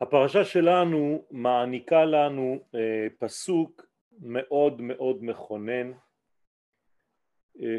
[0.00, 3.86] הפרשה שלנו מעניקה לנו אה, פסוק
[4.20, 5.92] מאוד מאוד מכונן
[7.60, 7.78] אה,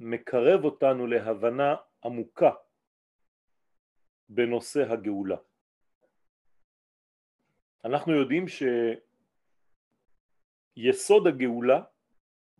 [0.00, 1.74] שמקרב אותנו להבנה
[2.04, 2.50] עמוקה
[4.28, 5.36] בנושא הגאולה.
[7.84, 8.44] אנחנו יודעים
[10.78, 11.82] שיסוד הגאולה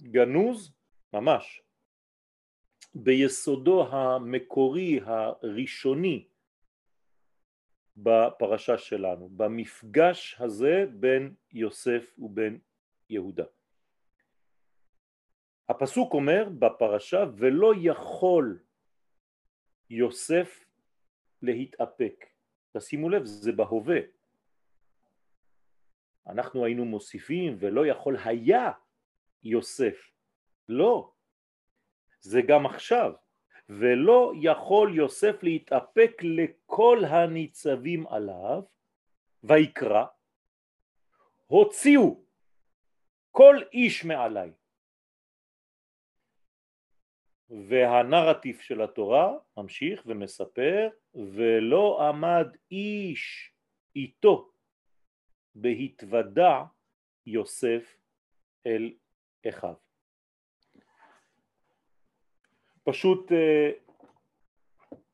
[0.02, 0.72] גנוז
[1.12, 1.62] ממש
[2.94, 6.31] ביסודו המקורי הראשוני
[7.96, 12.58] בפרשה שלנו, במפגש הזה בין יוסף ובין
[13.10, 13.44] יהודה.
[15.68, 18.58] הפסוק אומר בפרשה ולא יכול
[19.90, 20.64] יוסף
[21.42, 22.26] להתאפק.
[22.76, 24.00] תשימו לב, זה בהווה.
[26.26, 28.70] אנחנו היינו מוסיפים ולא יכול היה
[29.44, 30.10] יוסף.
[30.68, 31.12] לא,
[32.20, 33.12] זה גם עכשיו.
[33.68, 38.62] ולא יכול יוסף להתאפק לכל הניצבים עליו,
[39.44, 40.04] ויקרא,
[41.46, 42.24] הוציאו
[43.30, 44.52] כל איש מעליי.
[47.68, 53.54] והנרטיב של התורה ממשיך ומספר ולא עמד איש
[53.96, 54.52] איתו
[55.54, 56.62] בהתוודע
[57.26, 57.96] יוסף
[58.66, 58.94] אל
[59.48, 59.81] אחיו.
[62.84, 63.70] פשוט אה,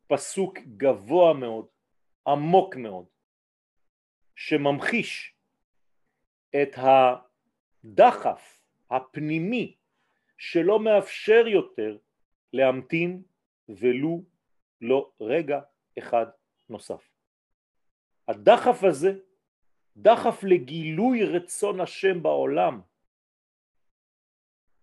[0.07, 1.67] פסוק גבוה מאוד,
[2.27, 3.07] עמוק מאוד,
[4.37, 5.35] שממחיש
[6.63, 9.77] את הדחף הפנימי
[10.39, 11.99] שלא מאפשר יותר
[12.53, 13.23] להמתין
[13.69, 14.23] ולו
[14.81, 15.61] לא רגע
[15.99, 16.27] אחד
[16.69, 17.11] נוסף.
[18.29, 19.19] הדחף הזה,
[19.97, 22.81] דחף לגילוי רצון השם בעולם,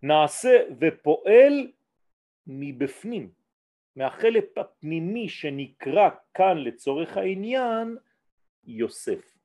[0.01, 1.71] נעשה ופועל
[2.47, 3.31] מבפנים,
[3.95, 7.97] מהחלק הפנימי שנקרא כאן לצורך העניין
[8.63, 9.37] יוסף.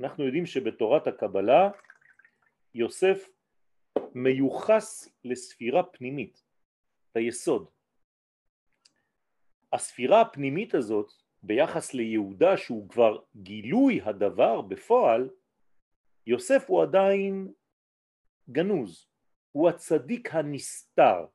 [0.00, 1.70] אנחנו יודעים שבתורת הקבלה
[2.74, 3.28] יוסף
[4.14, 6.44] מיוחס לספירה פנימית,
[7.16, 7.68] ליסוד.
[9.72, 11.12] הספירה הפנימית הזאת
[11.42, 15.30] ביחס ליהודה שהוא כבר גילוי הדבר בפועל,
[16.26, 17.52] יוסף הוא עדיין
[18.50, 19.06] גנוז,
[19.52, 21.26] הוא הצדיק הנסתר,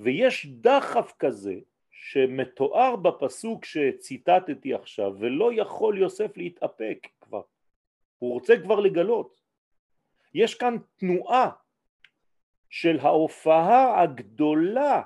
[0.00, 1.54] ויש דחף כזה
[1.90, 7.42] שמתואר בפסוק שציטטתי עכשיו ולא יכול יוסף להתאפק כבר,
[8.18, 9.40] הוא רוצה כבר לגלות.
[10.34, 11.50] יש כאן תנועה
[12.70, 15.02] של ההופעה הגדולה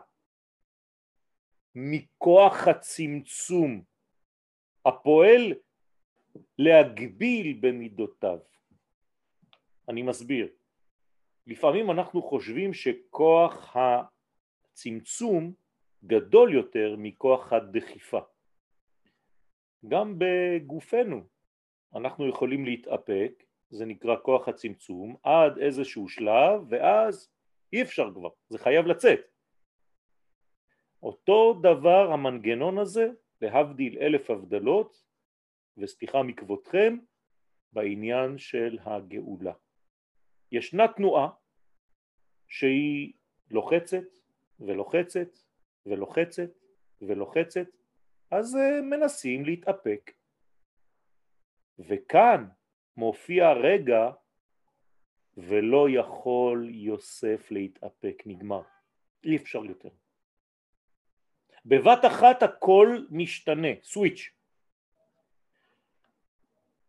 [1.74, 3.82] מכוח הצמצום
[4.84, 5.53] הפועל
[6.59, 8.38] להגביל במידותיו.
[9.88, 10.48] אני מסביר.
[11.47, 13.76] לפעמים אנחנו חושבים שכוח
[14.82, 15.53] צמצום
[16.04, 18.20] גדול יותר מכוח הדחיפה.
[19.88, 21.25] גם בגופנו
[21.94, 27.31] אנחנו יכולים להתאפק, זה נקרא כוח הצמצום, עד איזשהו שלב ואז
[27.72, 29.21] אי אפשר כבר, זה חייב לצאת.
[31.03, 33.10] אותו דבר המנגנון הזה,
[33.41, 35.04] להבדיל אלף הבדלות,
[35.78, 36.98] וסליחה מכבודכם,
[37.72, 39.53] בעניין של הגאולה.
[40.53, 41.28] ישנה תנועה
[42.48, 43.12] שהיא
[43.50, 44.22] לוחצת,
[44.61, 45.39] ולוחצת
[45.87, 46.51] ולוחצת
[47.03, 47.67] ולוחצת,
[48.31, 50.11] אז אה, מנסים להתאפק.
[51.79, 52.49] וכאן
[52.97, 54.11] מופיע רגע
[55.37, 58.63] ולא יכול יוסף להתאפק, נגמר,
[59.25, 59.89] אי אפשר יותר.
[61.67, 64.31] בבת אחת הכל משתנה, סוויץ'.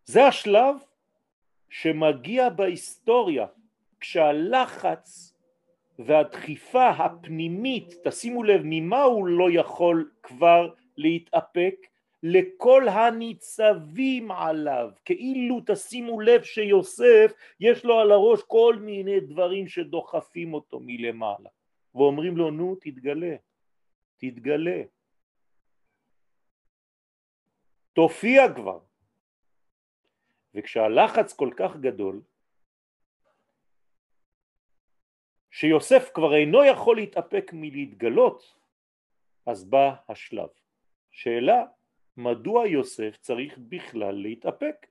[0.06, 0.76] זה השלב
[1.70, 3.48] שמגיע בהיסטוריה
[4.00, 5.33] כשהלחץ
[6.00, 11.76] והדחיפה הפנימית, תשימו לב ממה הוא לא יכול כבר להתאפק,
[12.24, 20.54] לכל הניצבים עליו, כאילו תשימו לב שיוסף יש לו על הראש כל מיני דברים שדוחפים
[20.54, 21.50] אותו מלמעלה.
[21.96, 23.36] ואומרים לו נו תתגלה,
[24.18, 24.82] תתגלה,
[27.94, 28.80] תופיע כבר.
[30.56, 32.22] וכשהלחץ כל כך גדול
[35.54, 38.56] שיוסף כבר אינו יכול להתאפק מלהתגלות,
[39.46, 40.50] אז בא השלב.
[41.12, 41.66] שאלה,
[42.18, 44.88] מדוע יוסף צריך בכלל להתאפק?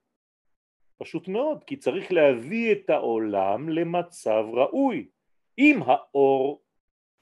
[0.97, 5.07] פשוט מאוד, כי צריך להביא את העולם למצב ראוי.
[5.57, 6.61] אם האור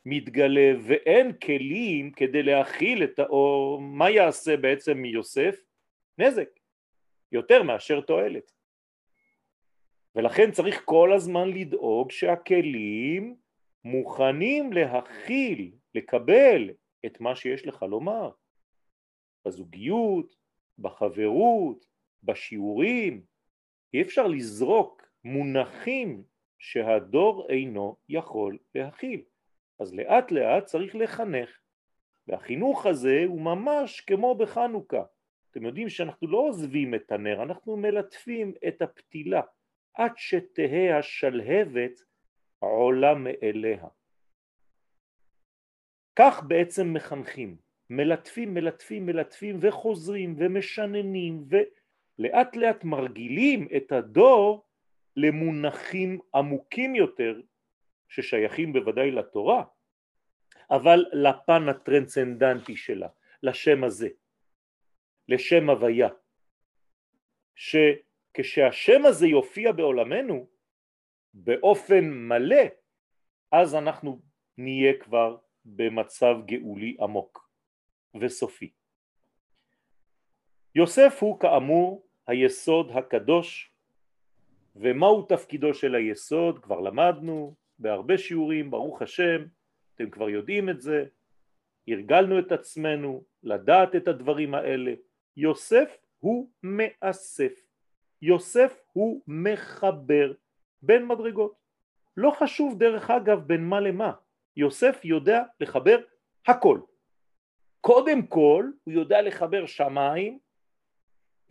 [0.06, 5.56] מתגלה ואין כלים כדי להכיל את האור, מה יעשה בעצם מיוסף?
[6.18, 6.50] נזק,
[7.32, 8.52] יותר מאשר תועלת.
[10.16, 13.36] ולכן צריך כל הזמן לדאוג שהכלים
[13.84, 16.70] מוכנים להכיל, לקבל
[17.06, 18.32] את מה שיש לך לומר,
[19.46, 20.36] בזוגיות,
[20.80, 21.86] בחברות,
[22.24, 23.24] בשיעורים,
[23.94, 26.24] אי אפשר לזרוק מונחים
[26.60, 29.22] שהדור אינו יכול להכיל.
[29.80, 31.50] אז לאט לאט צריך לחנך,
[32.28, 35.04] והחינוך הזה הוא ממש כמו בחנוכה.
[35.52, 39.42] אתם יודעים שאנחנו לא עוזבים את הנר, אנחנו מלטפים את הפתילה
[39.94, 42.02] עד שתהא השלהבת
[42.60, 43.88] עולה מאליה.
[46.16, 47.58] כך בעצם מחנכים,
[47.90, 54.66] מלטפים, מלטפים, מלטפים וחוזרים ומשננים ולאט לאט מרגילים את הדור
[55.16, 57.42] למונחים עמוקים יותר
[58.10, 59.64] ששייכים בוודאי לתורה,
[60.72, 63.08] אבל לפן הטרנסצנדנטי שלה,
[63.44, 64.10] לשם הזה,
[65.28, 66.10] לשם הוויה,
[68.38, 70.48] שכשהשם הזה יופיע בעולמנו
[71.34, 72.64] באופן מלא,
[73.52, 74.20] אז אנחנו
[74.58, 77.50] נהיה כבר במצב גאולי עמוק
[78.22, 78.72] וסופי.
[80.76, 83.74] יוסף הוא כאמור היסוד הקדוש
[84.76, 86.60] ומהו תפקידו של היסוד?
[86.60, 89.46] כבר למדנו בהרבה שיעורים ברוך השם
[89.96, 91.06] אתם כבר יודעים את זה
[91.88, 94.94] הרגלנו את עצמנו לדעת את הדברים האלה.
[95.38, 97.71] יוסף הוא מאסף
[98.22, 100.34] יוסף הוא מחבר
[100.82, 101.62] בין מדרגות
[102.18, 104.12] לא חשוב דרך אגב בין מה למה
[104.56, 105.98] יוסף יודע לחבר
[106.48, 106.80] הכל.
[107.82, 110.40] קודם כל הוא יודע לחבר שמיים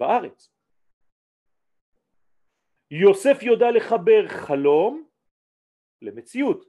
[0.00, 0.52] וארץ.
[2.90, 5.08] יוסף יודע לחבר חלום
[6.02, 6.64] למציאות.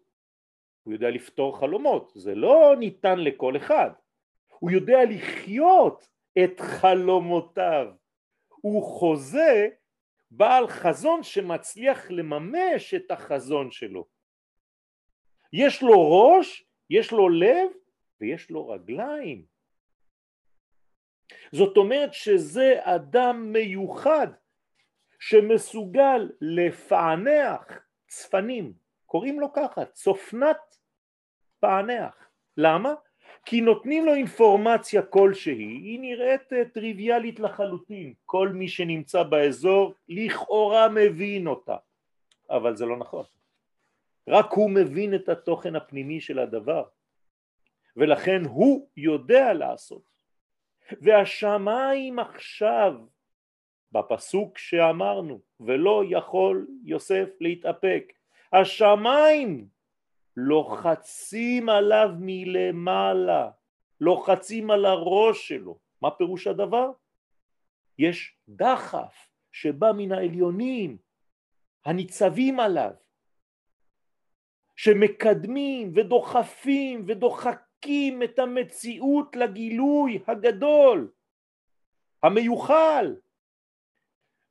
[0.83, 3.89] הוא יודע לפתור חלומות, זה לא ניתן לכל אחד.
[4.59, 6.09] הוא יודע לחיות
[6.43, 7.87] את חלומותיו.
[8.49, 9.69] הוא חוזה
[10.31, 14.07] בעל חזון שמצליח לממש את החזון שלו.
[15.53, 17.69] יש לו ראש, יש לו לב
[18.21, 19.45] ויש לו רגליים.
[21.51, 24.27] זאת אומרת שזה אדם מיוחד
[25.19, 27.63] שמסוגל לפענח
[28.07, 28.73] צפנים,
[29.05, 30.77] קוראים לו ככה, צופנת
[31.59, 32.29] פענח.
[32.57, 32.93] למה?
[33.45, 41.47] כי נותנים לו אינפורמציה כלשהי, היא נראית טריוויאלית לחלוטין, כל מי שנמצא באזור לכאורה מבין
[41.47, 41.75] אותה,
[42.49, 43.25] אבל זה לא נכון.
[44.27, 46.83] רק הוא מבין את התוכן הפנימי של הדבר.
[47.97, 50.11] ולכן הוא יודע לעשות.
[51.01, 52.93] והשמיים עכשיו
[53.91, 58.13] בפסוק שאמרנו ולא יכול יוסף להתאפק
[58.53, 59.67] השמיים
[60.37, 63.51] לוחצים עליו מלמעלה
[64.01, 65.79] לוחצים על הראש שלו.
[66.01, 66.91] מה פירוש הדבר?
[67.99, 70.97] יש דחף שבא מן העליונים
[71.85, 72.91] הניצבים עליו
[74.75, 81.11] שמקדמים ודוחפים ודוחקים את המציאות לגילוי הגדול,
[82.23, 83.15] המיוחל,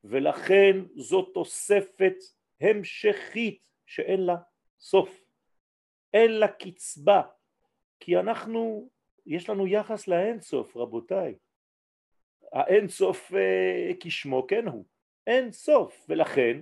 [0.05, 2.15] ולכן זו תוספת
[2.61, 4.37] המשכית שאין לה
[4.79, 5.19] סוף,
[6.15, 7.23] אין לה קצבה,
[8.01, 8.89] כי אנחנו,
[9.27, 11.35] יש לנו יחס לאין סוף רבותיי,
[12.53, 14.85] האין סוף אה, כשמו כן הוא,
[15.27, 16.61] אין סוף, ולכן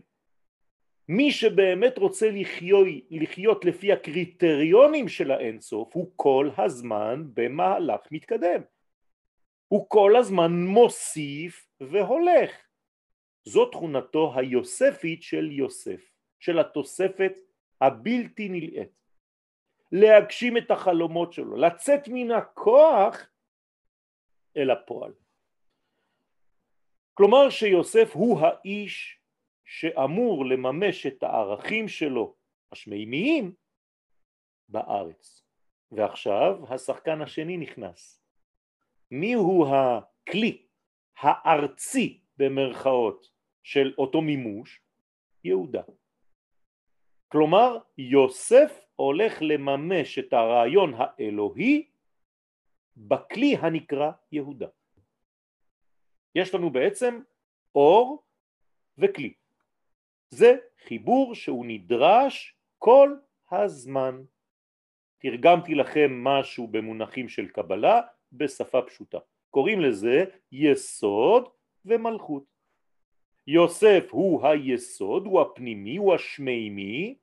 [1.08, 8.62] מי שבאמת רוצה לחיות, לחיות לפי הקריטריונים של האינסוף הוא כל הזמן במהלך מתקדם.
[9.68, 12.50] הוא כל הזמן מוסיף והולך.
[13.44, 17.32] זו תכונתו היוספית של יוסף, של התוספת
[17.80, 18.98] הבלתי נלאית.
[19.92, 23.26] להגשים את החלומות שלו, לצאת מן הכוח
[24.56, 25.12] אל הפועל.
[27.14, 29.18] כלומר שיוסף הוא האיש
[29.64, 32.34] שאמור לממש את הערכים שלו
[32.72, 33.52] השמימיים
[34.68, 35.44] בארץ.
[35.92, 38.22] ועכשיו השחקן השני נכנס.
[39.10, 40.66] מי הוא הכלי
[41.18, 43.30] הארצי במרכאות
[43.62, 44.80] של אותו מימוש?
[45.44, 45.82] יהודה.
[47.28, 51.86] כלומר יוסף הולך לממש את הרעיון האלוהי
[52.96, 54.66] בכלי הנקרא יהודה.
[56.34, 57.20] יש לנו בעצם
[57.74, 58.22] אור
[58.98, 59.32] וכלי.
[60.30, 63.16] זה חיבור שהוא נדרש כל
[63.50, 64.22] הזמן.
[65.18, 68.00] תרגמתי לכם משהו במונחים של קבלה
[68.32, 69.18] בשפה פשוטה.
[69.50, 71.48] קוראים לזה יסוד
[71.84, 72.44] ומלכות.
[73.46, 77.14] יוסף הוא היסוד, הוא הפנימי, הוא השמימי,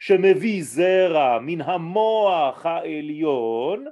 [0.00, 3.86] שמביא זרע מן המוח העליון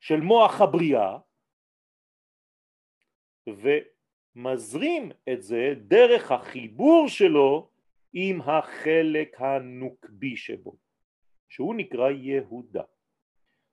[0.00, 1.18] של מוח הבריאה,
[3.48, 3.68] ו...
[4.36, 7.70] מזרים את זה דרך החיבור שלו
[8.12, 10.76] עם החלק הנוקבי שבו,
[11.48, 12.82] שהוא נקרא יהודה.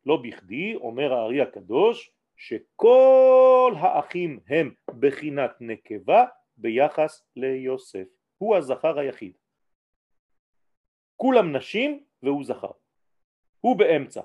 [0.06, 6.26] לא בכדי אומר הארי הקדוש שכל האחים הם בחינת נקבה
[6.58, 8.08] ביחס ליוסף.
[8.38, 9.34] הוא הזכר היחיד.
[11.22, 12.72] כולם נשים והוא זכר.
[13.60, 14.22] הוא באמצע.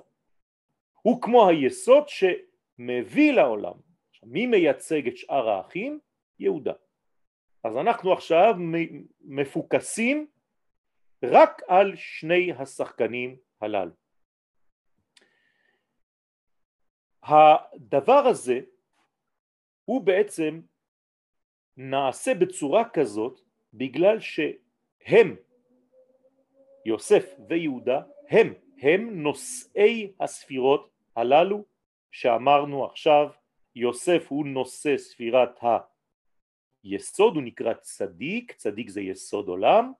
[1.01, 3.73] הוא כמו היסוד שמביא לעולם.
[4.23, 5.99] מי מייצג את שאר האחים?
[6.39, 6.73] יהודה.
[7.63, 8.53] אז אנחנו עכשיו
[9.21, 10.27] מפוקסים
[11.23, 13.91] רק על שני השחקנים הללו.
[17.23, 18.59] הדבר הזה
[19.85, 20.61] הוא בעצם
[21.77, 23.39] נעשה בצורה כזאת
[23.73, 25.35] בגלל שהם,
[26.87, 31.65] יוסף ויהודה, הם, הם נושאי הספירות הללו
[32.11, 33.29] שאמרנו עכשיו,
[33.75, 35.59] יוסף הוא נושא ספירת
[36.83, 39.91] היסוד, הוא נקרא צדיק, צדיק זה יסוד עולם,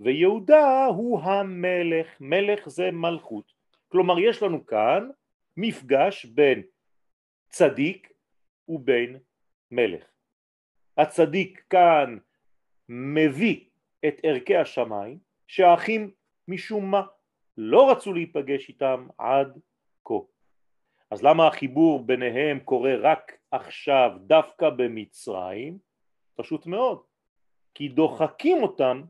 [0.00, 3.52] ויהודה הוא המלך, מלך זה מלכות.
[3.88, 5.08] כלומר יש לנו כאן
[5.56, 6.62] מפגש בין
[7.48, 8.12] צדיק
[8.68, 9.18] ובין
[9.70, 10.04] מלך.
[10.96, 12.18] הצדיק כאן
[12.88, 13.64] מביא
[14.08, 16.10] את ערכי השמיים שהאחים
[16.48, 17.02] משום מה
[17.56, 19.58] לא רצו להיפגש איתם עד
[20.04, 20.14] כה.
[21.10, 25.78] אז למה החיבור ביניהם קורה רק עכשיו דווקא במצרים?
[26.34, 27.02] פשוט מאוד,
[27.74, 29.02] כי דוחקים אותם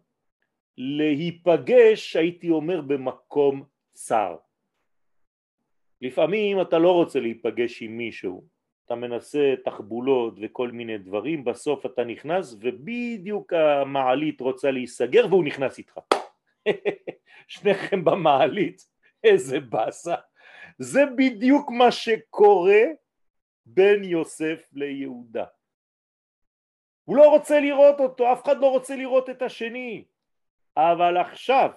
[0.79, 4.37] להיפגש הייתי אומר במקום צר.
[6.03, 8.45] לפעמים אתה לא רוצה להיפגש עם מישהו,
[8.87, 15.79] אתה מנסה תחבולות וכל מיני דברים, בסוף אתה נכנס ובדיוק המעלית רוצה להיסגר והוא נכנס
[15.79, 16.18] איתך.
[17.49, 18.87] שניכם במעלית,
[19.25, 20.15] איזה באסה.
[20.79, 22.83] זה בדיוק מה שקורה
[23.67, 25.45] בין יוסף ליהודה.
[27.05, 30.05] הוא לא רוצה לראות אותו, אף אחד לא רוצה לראות את השני.
[30.77, 31.71] אבל עכשיו,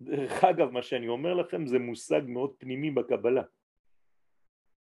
[0.00, 3.42] דרך אגב מה שאני אומר לכם זה מושג מאוד פנימי בקבלה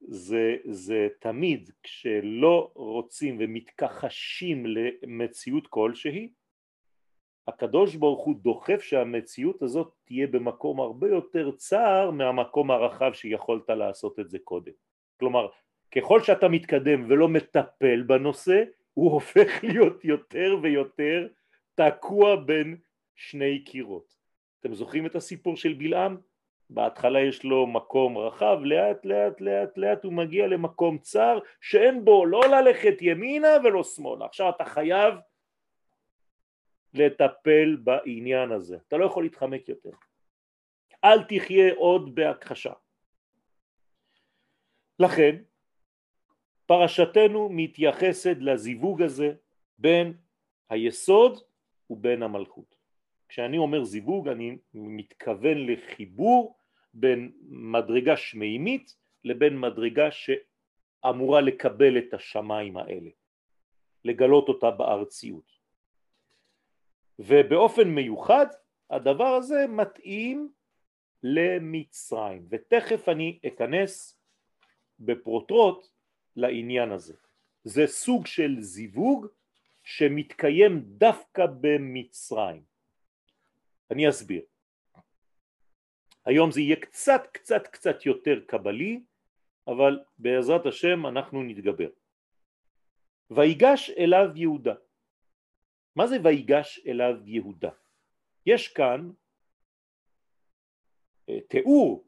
[0.07, 6.29] זה, זה תמיד כשלא רוצים ומתכחשים למציאות כלשהי
[7.47, 14.19] הקדוש ברוך הוא דוחף שהמציאות הזאת תהיה במקום הרבה יותר צר מהמקום הרחב שיכולת לעשות
[14.19, 14.71] את זה קודם
[15.19, 15.47] כלומר
[15.95, 21.27] ככל שאתה מתקדם ולא מטפל בנושא הוא הופך להיות יותר ויותר
[21.75, 22.77] תקוע בין
[23.15, 24.15] שני קירות.
[24.59, 26.17] אתם זוכרים את הסיפור של בלעם?
[26.69, 32.25] בהתחלה יש לו מקום רחב, לאט לאט לאט לאט הוא מגיע למקום צר שאין בו
[32.25, 34.25] לא ללכת ימינה ולא שמאלה.
[34.25, 35.13] עכשיו אתה חייב
[36.93, 39.89] לטפל בעניין הזה, אתה לא יכול להתחמק יותר.
[41.03, 42.73] אל תחיה עוד בהכחשה.
[44.99, 45.35] לכן
[46.65, 49.33] פרשתנו מתייחסת לזיווג הזה
[49.77, 50.13] בין
[50.69, 51.39] היסוד
[51.89, 52.75] ובין המלכות.
[53.29, 56.57] כשאני אומר זיווג אני מתכוון לחיבור
[56.93, 63.09] בין מדרגה שמימית לבין מדרגה שאמורה לקבל את השמיים האלה,
[64.05, 65.62] לגלות אותה בארציות.
[67.19, 68.45] ובאופן מיוחד
[68.89, 70.51] הדבר הזה מתאים
[71.23, 74.19] למצרים, ותכף אני אכנס
[74.99, 75.87] בפרוטרוט
[76.35, 77.13] לעניין הזה.
[77.63, 79.27] זה סוג של זיווג
[79.83, 82.63] שמתקיים דווקא במצרים.
[83.91, 84.41] אני אסביר.
[86.25, 89.03] היום זה יהיה קצת קצת קצת יותר קבלי,
[89.67, 91.89] אבל בעזרת השם אנחנו נתגבר.
[93.31, 94.75] ויגש אליו יהודה.
[95.95, 97.69] מה זה ויגש אליו יהודה?
[98.45, 99.11] יש כאן
[101.29, 102.07] אה, תיאור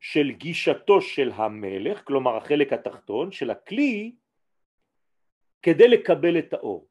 [0.00, 4.14] של גישתו של המלך, כלומר החלק התחתון של הכלי,
[5.62, 6.88] כדי לקבל את האור.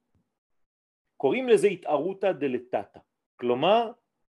[1.18, 3.00] קוראים לזה התערותא דלתתא,
[3.36, 3.92] כלומר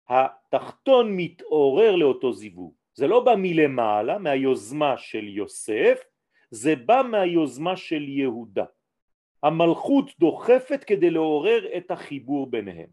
[0.08, 2.74] התחתון מתעורר לאותו זיווג.
[2.93, 6.00] זה לא בא מלמעלה, מהיוזמה של יוסף,
[6.51, 8.65] זה בא מהיוזמה של יהודה.
[9.43, 12.89] המלכות דוחפת כדי לעורר את החיבור ביניהם.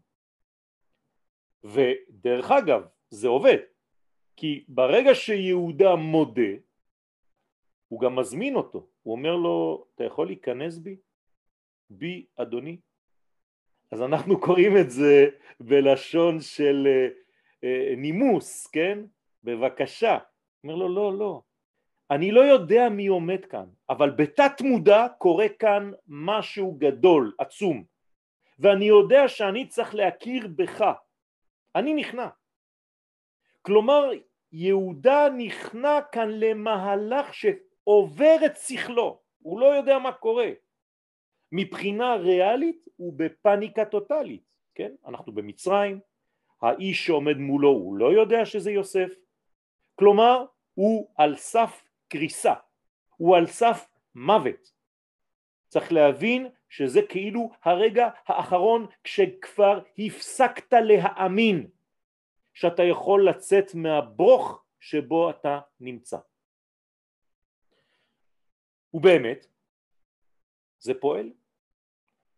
[1.63, 3.57] ודרך אגב, זה עובד,
[4.35, 6.51] כי ברגע שיהודה מודה,
[7.87, 10.97] הוא גם מזמין אותו, הוא אומר לו, אתה יכול להיכנס בי?
[11.89, 12.77] בי אדוני?
[13.91, 17.07] אז אנחנו קוראים את זה בלשון של אה,
[17.63, 18.99] אה, נימוס, כן?
[19.43, 20.17] בבקשה.
[20.63, 21.41] אומר לו, לא, לא.
[22.11, 27.83] אני לא יודע מי עומד כאן, אבל בתת מודע קורה כאן משהו גדול, עצום,
[28.59, 30.85] ואני יודע שאני צריך להכיר בך.
[31.75, 32.27] אני נכנע.
[33.61, 34.11] כלומר,
[34.51, 40.49] יהודה נכנע כאן למהלך שעובר את שכלו, הוא לא יודע מה קורה.
[41.51, 44.43] מבחינה ריאלית הוא בפניקה טוטלית,
[44.75, 44.91] כן?
[45.07, 45.99] אנחנו במצרים,
[46.61, 49.13] האיש שעומד מולו הוא לא יודע שזה יוסף,
[49.95, 52.53] כלומר הוא על סף קריסה,
[53.15, 54.73] הוא על סף מוות.
[55.67, 61.69] צריך להבין שזה כאילו הרגע האחרון כשכבר הפסקת להאמין
[62.53, 66.17] שאתה יכול לצאת מהברוך שבו אתה נמצא.
[68.93, 69.47] ובאמת
[70.79, 71.31] זה פועל.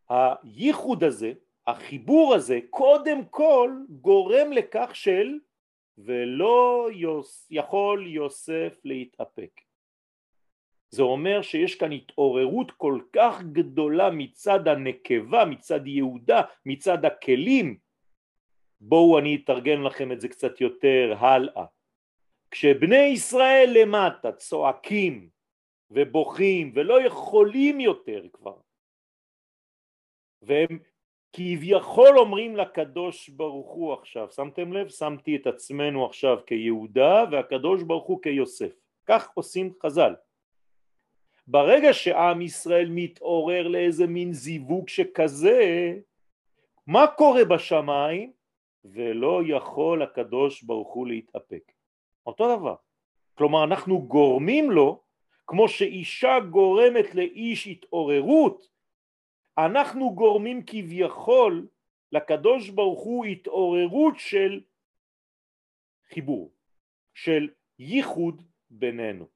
[0.09, 1.33] הייחוד הזה,
[1.67, 5.39] החיבור הזה, קודם כל גורם לכך של
[6.05, 9.61] ולא יוס, יכול יוסף להתאפק.
[10.89, 17.77] זה אומר שיש כאן התעוררות כל כך גדולה מצד הנקבה, מצד יהודה, מצד הכלים.
[18.81, 21.65] בואו אני אתרגם לכם את זה קצת יותר הלאה.
[22.51, 25.29] כשבני ישראל למטה צועקים
[25.91, 28.57] ובוכים ולא יכולים יותר כבר
[30.41, 30.79] והם
[31.33, 34.87] כביכול אומרים לקדוש ברוך הוא עכשיו, שמתם לב?
[34.89, 38.73] שמתי את עצמנו עכשיו כיהודה והקדוש ברוך הוא כיוסף.
[39.05, 40.15] כך עושים חז"ל.
[41.47, 45.93] ברגע שעם ישראל מתעורר לאיזה מין זיווג שכזה,
[46.87, 48.31] מה קורה בשמיים?
[48.85, 51.71] ולא יכול הקדוש ברוך הוא להתאפק.
[52.25, 52.75] אותו דבר.
[53.35, 55.01] כלומר אנחנו גורמים לו,
[55.47, 58.67] כמו שאישה גורמת לאיש התעוררות,
[59.65, 61.67] אנחנו גורמים כביכול
[62.11, 64.61] לקדוש ברוך הוא התעוררות של
[66.13, 66.51] חיבור,
[67.13, 67.49] של
[67.79, 69.27] ייחוד בינינו.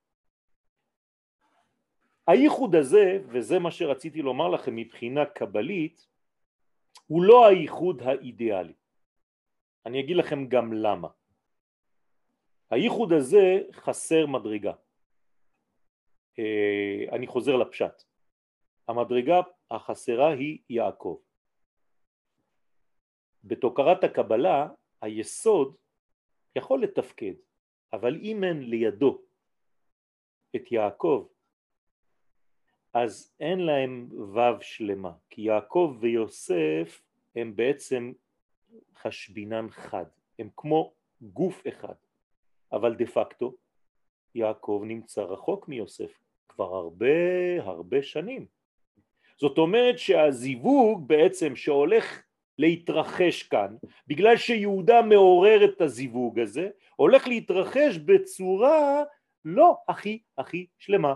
[2.28, 6.08] הייחוד הזה, וזה מה שרציתי לומר לכם מבחינה קבלית,
[7.08, 8.74] הוא לא הייחוד האידיאלי.
[9.86, 11.08] אני אגיד לכם גם למה.
[12.70, 14.74] הייחוד הזה חסר מדרגה.
[16.40, 18.04] אה, אני חוזר לפשט.
[18.88, 21.18] המדרגה החסרה היא יעקב.
[23.44, 24.68] בתוקרת הקבלה
[25.02, 25.76] היסוד
[26.56, 27.34] יכול לתפקד,
[27.94, 29.22] אבל אם אין לידו
[30.56, 31.28] את יעקב,
[32.94, 37.02] אז אין להם וו שלמה, כי יעקב ויוסף
[37.36, 38.14] הם בעצם
[38.96, 40.06] חשבינן חד,
[40.40, 41.96] הם כמו גוף אחד,
[42.72, 43.56] אבל דה פקטו
[44.36, 47.08] יעקב נמצא רחוק מיוסף כבר הרבה
[47.64, 48.46] הרבה שנים.
[49.40, 52.24] זאת אומרת שהזיווג בעצם שהולך
[52.58, 53.76] להתרחש כאן,
[54.08, 59.04] בגלל שיהודה מעורר את הזיווג הזה, הולך להתרחש בצורה
[59.46, 61.14] לא הכי הכי שלמה.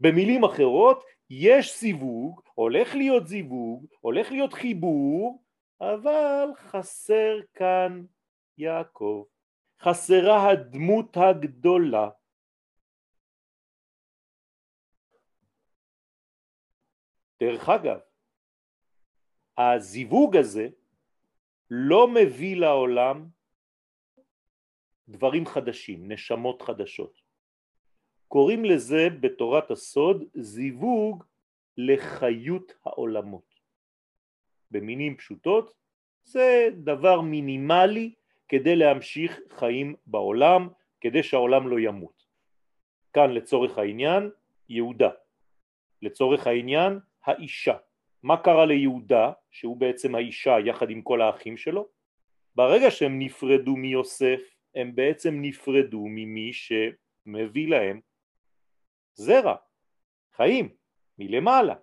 [0.00, 5.42] במילים אחרות, יש זיווג, הולך להיות זיווג, הולך להיות חיבור,
[5.80, 8.02] אבל חסר כאן
[8.58, 9.24] יעקב,
[9.82, 12.08] חסרה הדמות הגדולה.
[17.40, 17.98] דרך אגב,
[19.58, 20.68] הזיווג הזה
[21.70, 23.26] לא מביא לעולם
[25.08, 27.20] דברים חדשים, נשמות חדשות.
[28.28, 31.24] קוראים לזה בתורת הסוד זיווג
[31.76, 33.54] לחיות העולמות.
[34.70, 35.74] במינים פשוטות
[36.24, 38.14] זה דבר מינימלי
[38.48, 40.68] כדי להמשיך חיים בעולם,
[41.00, 42.24] כדי שהעולם לא ימות.
[43.12, 44.30] כאן לצורך העניין
[44.68, 45.10] יהודה,
[46.02, 47.76] לצורך העניין האישה.
[48.22, 51.88] מה קרה ליהודה, שהוא בעצם האישה יחד עם כל האחים שלו?
[52.54, 54.40] ברגע שהם נפרדו מיוסף,
[54.74, 58.00] הם בעצם נפרדו ממי שמביא להם
[59.14, 59.54] זרע,
[60.36, 60.68] חיים,
[61.18, 61.74] מלמעלה.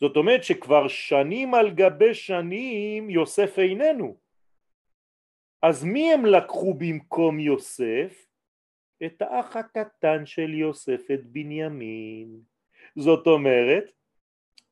[0.00, 4.16] זאת אומרת שכבר שנים על גבי שנים יוסף איננו.
[5.62, 8.26] אז מי הם לקחו במקום יוסף?
[9.06, 12.40] את האח הקטן של יוסף, את בנימין.
[12.96, 13.97] זאת אומרת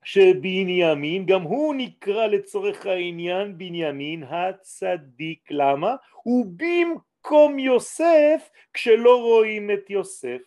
[0.06, 5.50] שבנימין גם הוא נקרא לצורך העניין בנימין הצדיק.
[5.50, 5.96] למה?
[6.22, 10.40] הוא במקום יוסף כשלא רואים את יוסף.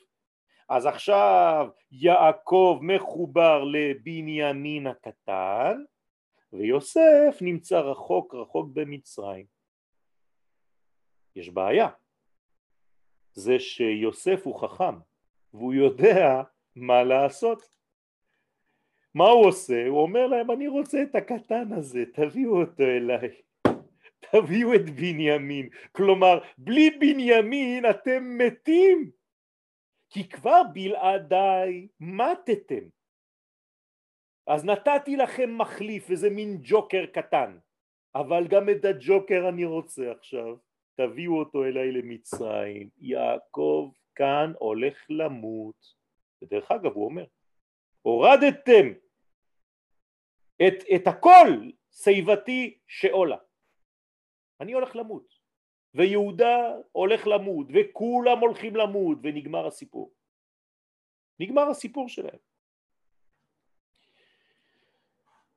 [0.69, 5.83] אז עכשיו יעקב מחובר לבנימין הקטן
[6.53, 9.45] ויוסף נמצא רחוק רחוק במצרים.
[11.35, 11.87] יש בעיה,
[13.33, 14.95] זה שיוסף הוא חכם
[15.53, 16.41] והוא יודע
[16.75, 17.78] מה לעשות.
[19.19, 19.87] מה הוא עושה?
[19.87, 23.41] הוא אומר להם אני רוצה את הקטן הזה, תביאו אותו אליי.
[24.31, 25.69] תביאו את בנימין.
[25.91, 29.11] כלומר, בלי בנימין אתם מתים.
[30.09, 32.85] כי כבר בלעדיי מתתם.
[34.47, 37.57] אז נתתי לכם מחליף, איזה מין ג'וקר קטן,
[38.15, 40.55] אבל גם את הג'וקר אני רוצה עכשיו.
[40.95, 42.89] תביאו אותו אליי למצרים.
[42.97, 45.95] יעקב כאן הולך למות.
[46.41, 47.25] ודרך אגב הוא אומר,
[48.01, 48.87] הורדתם
[50.67, 51.47] את, את הכל
[51.91, 53.37] שיבתי שאולה.
[54.61, 55.39] אני הולך למות.
[55.93, 56.57] ויהודה
[56.91, 60.13] הולך למות וכולם הולכים למות ונגמר הסיפור.
[61.39, 62.39] נגמר הסיפור שלהם.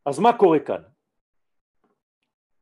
[0.07, 0.83] אז מה קורה כאן?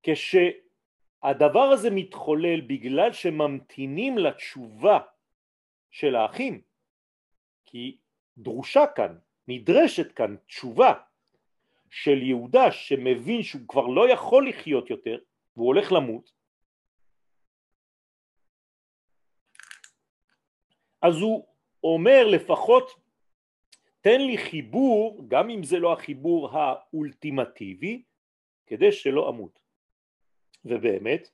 [0.03, 4.98] כשהדבר הזה מתחולל בגלל שממתינים לתשובה
[5.90, 6.62] של האחים,
[7.64, 7.98] כי
[8.38, 10.92] דרושה כאן, נדרשת כאן תשובה
[11.90, 15.18] של יהודה שמבין שהוא כבר לא יכול לחיות יותר
[15.57, 16.33] והוא הולך למות,
[21.03, 21.46] אז הוא
[21.85, 22.90] אומר לפחות
[24.00, 28.03] תן לי חיבור, גם אם זה לא החיבור האולטימטיבי,
[28.66, 29.61] כדי שלא אמות.
[30.64, 31.31] ובאמת,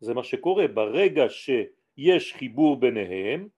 [0.00, 3.48] זה מה שקורה, ברגע שיש חיבור ביניהם,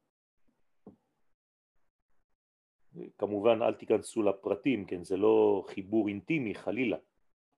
[3.19, 6.97] כמובן אל תיכנסו לפרטים, כן, זה לא חיבור אינטימי חלילה,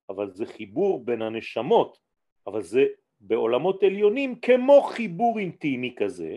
[0.08, 1.98] אבל זה חיבור בין הנשמות,
[2.46, 2.86] אבל זה
[3.20, 6.36] בעולמות עליונים כמו חיבור אינטימי כזה,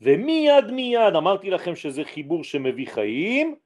[0.00, 3.56] ומיד מיד, אמרתי לכם שזה חיבור שמביא חיים,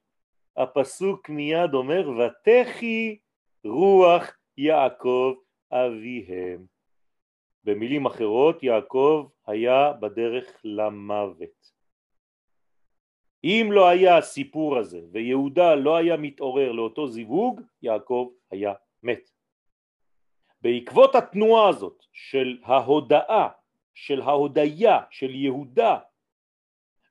[0.56, 3.18] הפסוק מיד אומר ותחי
[3.64, 5.34] רוח יעקב
[5.72, 6.66] אביהם.
[7.64, 11.75] במילים אחרות יעקב היה בדרך למוות.
[13.46, 19.30] אם לא היה הסיפור הזה ויהודה לא היה מתעורר לאותו זיווג, יעקב היה מת.
[20.60, 23.48] בעקבות התנועה הזאת של ההודאה,
[23.94, 25.98] של ההודיה של יהודה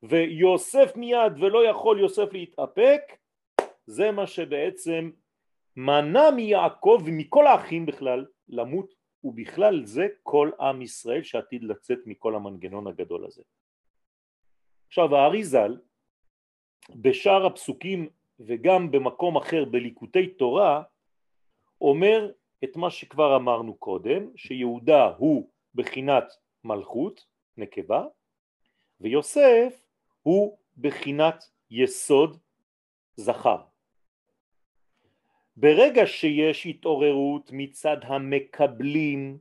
[0.03, 3.01] ויוסף מיד ולא יכול יוסף להתאפק,
[3.85, 5.11] זה מה שבעצם
[5.75, 8.93] מנע מיעקב ומכל האחים בכלל למות
[9.23, 13.43] ובכלל זה כל עם ישראל שעתיד לצאת מכל המנגנון הגדול הזה.
[14.87, 15.77] עכשיו האריזל
[16.89, 18.07] בשאר הפסוקים
[18.39, 20.83] וגם במקום אחר בליקוטי תורה
[21.81, 22.31] אומר
[22.63, 26.23] את מה שכבר אמרנו קודם שיהודה הוא בחינת
[26.63, 27.25] מלכות
[27.57, 28.05] נקבה
[29.01, 29.85] ויוסף
[30.21, 32.37] הוא בחינת יסוד
[33.15, 33.61] זכר.
[35.57, 39.37] ברגע שיש התעוררות מצד המקבלים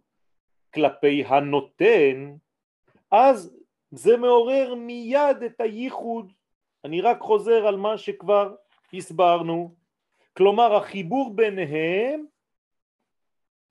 [0.75, 2.37] כלפי הנותן,
[3.11, 3.57] אז
[3.91, 6.33] זה מעורר מיד את הייחוד.
[6.85, 8.55] אני רק חוזר על מה שכבר
[8.93, 9.75] הסברנו.
[10.37, 12.27] כלומר החיבור ביניהם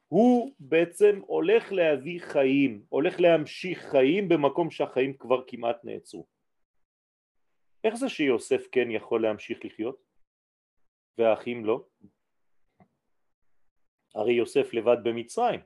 [0.08, 6.26] הוא בעצם הולך להביא חיים, הולך להמשיך חיים במקום שהחיים כבר כמעט נעצרו.
[7.84, 10.04] איך זה שיוסף כן יכול להמשיך לחיות
[11.18, 11.86] והאחים לא?
[14.16, 15.60] הרי יוסף לבד במצרים,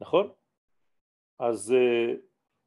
[0.00, 0.32] נכון?
[1.38, 2.16] אז uh,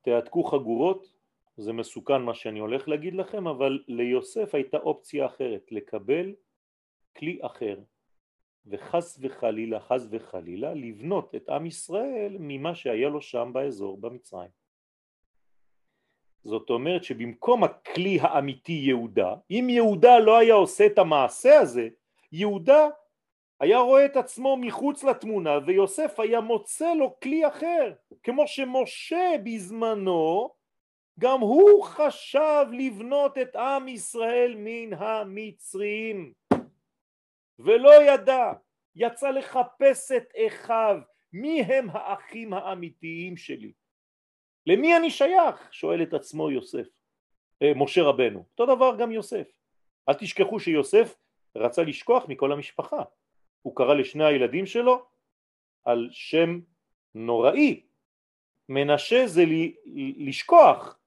[0.02, 1.17] תעתקו חגורות,
[1.58, 6.36] זה מסוכן מה שאני הולך להגיד לכם, אבל ליוסף הייתה אופציה אחרת, לקבל
[7.18, 7.80] כלי אחר,
[8.66, 14.50] וחס וחלילה, חס וחלילה, לבנות את עם ישראל ממה שהיה לו שם באזור במצרים.
[16.44, 21.90] זאת אומרת שבמקום הכלי האמיתי יהודה, אם יהודה לא היה עושה את המעשה הזה,
[22.32, 22.88] יהודה
[23.60, 27.94] היה רואה את עצמו מחוץ לתמונה ויוסף היה מוצא לו כלי אחר,
[28.24, 30.57] כמו שמשה בזמנו
[31.20, 36.34] גם הוא חשב לבנות את עם ישראל מן המצרים
[37.60, 38.54] ולא ידע,
[38.96, 40.98] יצא לחפש את אחיו,
[41.34, 43.72] מי הם האחים האמיתיים שלי
[44.68, 45.70] למי אני שייך?
[45.72, 46.88] שואל את עצמו יוסף,
[47.62, 48.46] אה, משה רבנו.
[48.52, 49.48] אותו דבר גם יוסף.
[50.10, 51.16] אל תשכחו שיוסף
[51.56, 53.04] רצה לשכוח מכל המשפחה.
[53.62, 55.06] הוא קרא לשני הילדים שלו
[55.86, 56.60] על שם
[57.16, 57.84] נוראי.
[58.70, 59.44] מנשה זה
[60.18, 61.00] לשכוח.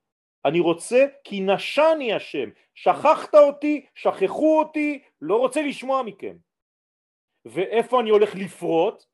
[0.44, 2.50] אני רוצה כי נשני השם.
[2.74, 6.36] שכחת אותי, שכחו אותי, לא רוצה לשמוע מכם.
[7.44, 9.04] ואיפה אני הולך לפרוט?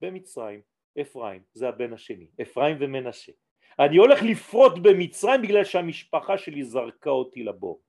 [0.00, 0.60] במצרים.
[1.00, 2.26] אפרים, זה הבן השני.
[2.42, 3.32] אפרים ומנשה.
[3.78, 7.80] אני הולך לפרוט במצרים בגלל שהמשפחה שלי זרקה אותי לבור.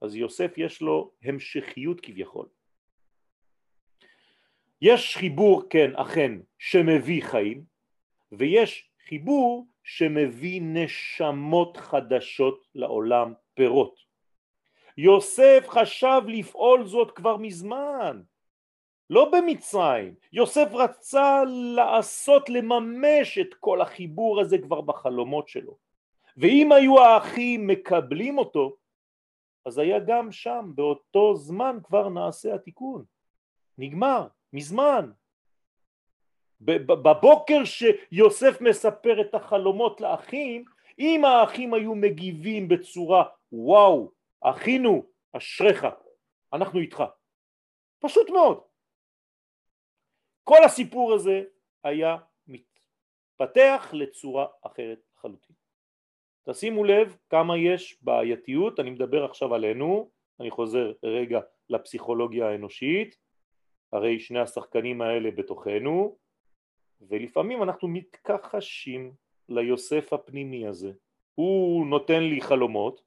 [0.00, 2.48] אז יוסף יש לו המשכיות כביכול.
[4.82, 7.64] יש חיבור, כן, אכן, שמביא חיים,
[8.32, 13.94] ויש חיבור שמביא נשמות חדשות לעולם, פירות.
[14.96, 18.22] יוסף חשב לפעול זאת כבר מזמן,
[19.10, 20.14] לא במצרים.
[20.32, 21.42] יוסף רצה
[21.76, 25.76] לעשות, לממש את כל החיבור הזה כבר בחלומות שלו.
[26.36, 28.76] ואם היו האחים מקבלים אותו,
[29.66, 33.04] אז היה גם שם, באותו זמן כבר נעשה התיקון.
[33.78, 35.10] נגמר, מזמן.
[36.64, 40.64] בבוקר שיוסף מספר את החלומות לאחים,
[40.98, 45.86] אם האחים היו מגיבים בצורה וואו, אחינו, אשריך,
[46.52, 47.02] אנחנו איתך.
[47.98, 48.60] פשוט מאוד.
[50.44, 51.42] כל הסיפור הזה
[51.84, 55.56] היה מתפתח לצורה אחרת לחלוטין.
[56.48, 63.16] תשימו לב כמה יש בעייתיות, אני מדבר עכשיו עלינו, אני חוזר רגע לפסיכולוגיה האנושית,
[63.92, 66.16] הרי שני השחקנים האלה בתוכנו,
[67.08, 69.12] ולפעמים אנחנו מתכחשים
[69.48, 70.92] ליוסף הפנימי הזה.
[71.34, 73.02] הוא נותן לי חלומות,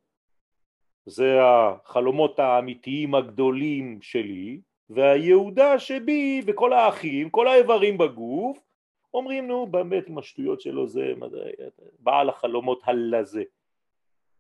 [1.06, 8.60] זה החלומות האמיתיים הגדולים שלי, והיהודה שבי וכל האחים, כל האיברים בגוף,
[9.14, 11.14] אומרים נו באמת עם השטויות שלו זה
[12.00, 13.44] בעל החלומות הלזה.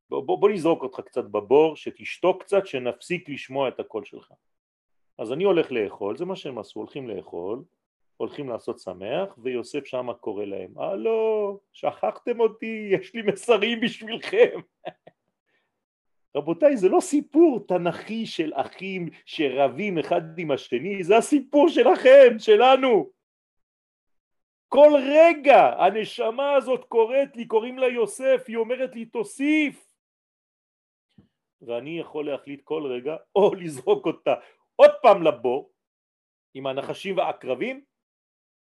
[0.10, 4.32] בוא, בוא, בוא נזרוק אותך קצת בבור, שתשתוק קצת, שנפסיק לשמוע את הקול שלך.
[5.18, 7.64] אז אני הולך לאכול, זה מה שהם עשו, הולכים לאכול,
[8.18, 14.60] הולכים לעשות שמח, ויוסף שמה קורא להם, הלו, שכחתם אותי, יש לי מסרים בשבילכם.
[16.38, 23.10] רבותיי, זה לא סיפור תנכי של אחים שרבים אחד עם השני, זה הסיפור שלכם, שלנו.
[24.68, 29.88] כל רגע הנשמה הזאת קוראת לי, קוראים לה יוסף, היא אומרת לי תוסיף.
[31.62, 34.34] ואני יכול להחליט כל רגע או לזרוק אותה
[34.76, 35.72] עוד פעם לבור
[36.54, 37.84] עם הנחשים והעקרבים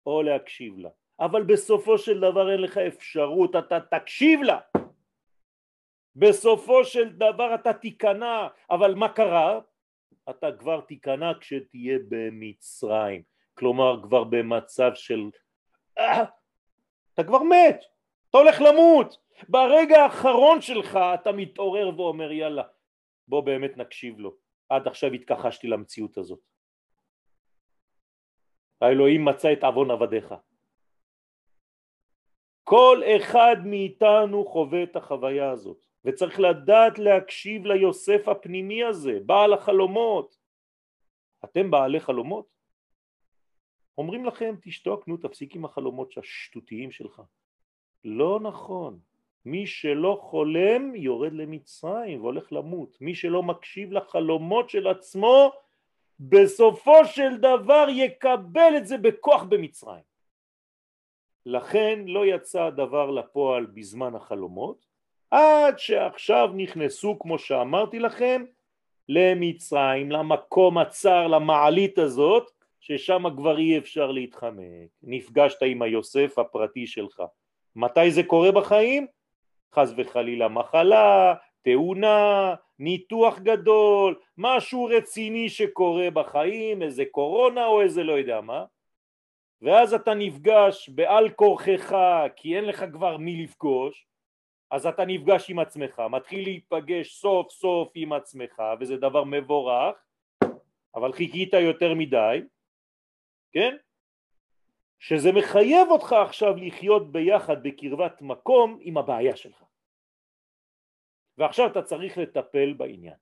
[0.08, 0.88] או להקשיב לה.
[1.20, 4.58] אבל בסופו של דבר אין לך אפשרות, אתה תקשיב לה.
[6.16, 9.60] בסופו של דבר אתה תיכנע, אבל מה קרה?
[10.30, 13.22] אתה כבר תיכנע כשתהיה במצרים,
[13.54, 15.30] כלומר כבר במצב של
[15.98, 16.24] אה,
[17.14, 17.84] אתה כבר מת,
[18.30, 19.16] אתה הולך למות,
[19.48, 22.62] ברגע האחרון שלך אתה מתעורר ואומר יאללה
[23.28, 24.34] בוא באמת נקשיב לו,
[24.68, 26.40] עד עכשיו התכחשתי למציאות הזאת.
[28.80, 30.34] האלוהים מצא את עוון עבדיך.
[32.64, 40.36] כל אחד מאיתנו חווה את החוויה הזאת וצריך לדעת להקשיב ליוסף הפנימי הזה, בעל החלומות.
[41.44, 42.46] אתם בעלי חלומות?
[43.98, 47.22] אומרים לכם תשתוק, נו תפסיק עם החלומות השטותיים שלך.
[48.04, 48.98] לא נכון.
[49.44, 52.98] מי שלא חולם יורד למצרים והולך למות.
[53.00, 55.52] מי שלא מקשיב לחלומות של עצמו
[56.20, 60.08] בסופו של דבר יקבל את זה בכוח במצרים.
[61.46, 64.86] לכן לא יצא הדבר לפועל בזמן החלומות,
[65.30, 68.44] עד שעכשיו נכנסו, כמו שאמרתי לכם,
[69.08, 72.50] למצרים, למקום הצר, למעלית הזאת,
[72.80, 74.88] ששם כבר אי אפשר להתחמק.
[75.02, 77.22] נפגשת עם היוסף הפרטי שלך.
[77.76, 79.06] מתי זה קורה בחיים?
[79.74, 81.34] חס וחלילה מחלה,
[81.72, 88.64] תאונה, ניתוח גדול, משהו רציני שקורה בחיים, איזה קורונה או איזה לא יודע מה,
[89.62, 91.96] ואז אתה נפגש בעל כורכך
[92.36, 94.06] כי אין לך כבר מי לפגוש,
[94.70, 99.96] אז אתה נפגש עם עצמך, מתחיל להיפגש סוף סוף עם עצמך, וזה דבר מבורך,
[100.94, 102.40] אבל חיכית יותר מדי,
[103.52, 103.76] כן?
[104.98, 109.67] שזה מחייב אותך עכשיו לחיות ביחד בקרבת מקום עם הבעיה שלך.
[111.38, 113.14] ועכשיו אתה צריך לטפל בעניין.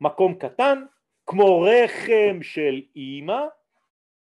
[0.00, 0.84] מקום קטן,
[1.26, 3.42] כמו רחם של אימא,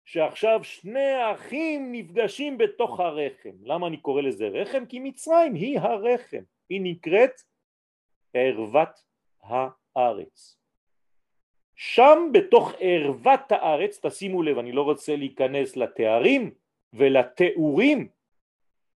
[0.06, 3.56] שעכשיו שני האחים נפגשים בתוך הרחם.
[3.64, 4.86] למה אני קורא לזה רחם?
[4.86, 7.42] כי מצרים היא הרחם, היא נקראת
[8.34, 9.04] ערוות
[9.44, 10.58] הארץ.
[11.76, 16.52] שם בתוך ערוות הארץ, תשימו לב, אני לא רוצה להיכנס לתארים
[16.94, 18.08] ולתיאורים,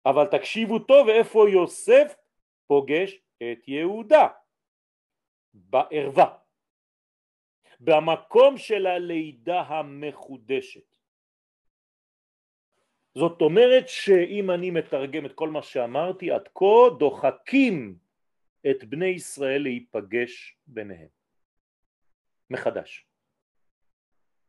[0.07, 2.15] אבל תקשיבו טוב איפה יוסף
[2.67, 3.22] פוגש
[3.53, 4.29] את יהודה,
[5.55, 6.39] בערווה,
[7.81, 10.97] במקום של הלידה המחודשת.
[13.15, 17.99] זאת אומרת שאם אני מתרגם את כל מה שאמרתי עד כה, דוחקים
[18.71, 21.09] את בני ישראל להיפגש ביניהם
[22.51, 23.07] מחדש.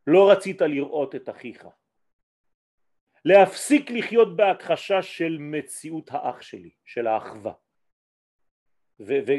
[0.07, 1.67] לא רצית לראות את אחיך.
[3.25, 7.53] להפסיק לחיות בהכחשה של מציאות האח שלי, של האחווה.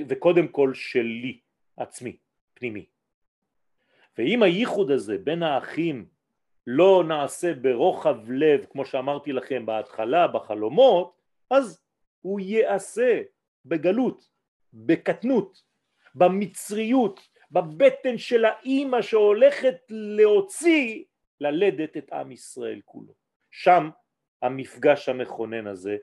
[0.09, 1.41] וקודם כל שלי,
[1.77, 2.17] עצמי,
[2.55, 2.87] פנימי.
[4.19, 6.07] ואם הייחוד הזה בין האחים
[6.67, 11.85] לא נעשה ברוחב לב, כמו שאמרתי לכם בהתחלה, בחלומות, אז
[12.21, 13.23] הוא ייעשה
[13.65, 14.29] בגלות,
[14.73, 15.63] בקטנות,
[16.15, 21.05] במצריות, בבטן של האימא שהולכת להוציא,
[21.41, 23.13] ללדת את עם ישראל כולו.
[23.51, 23.91] שם
[24.43, 25.97] המפגש המכונן הזה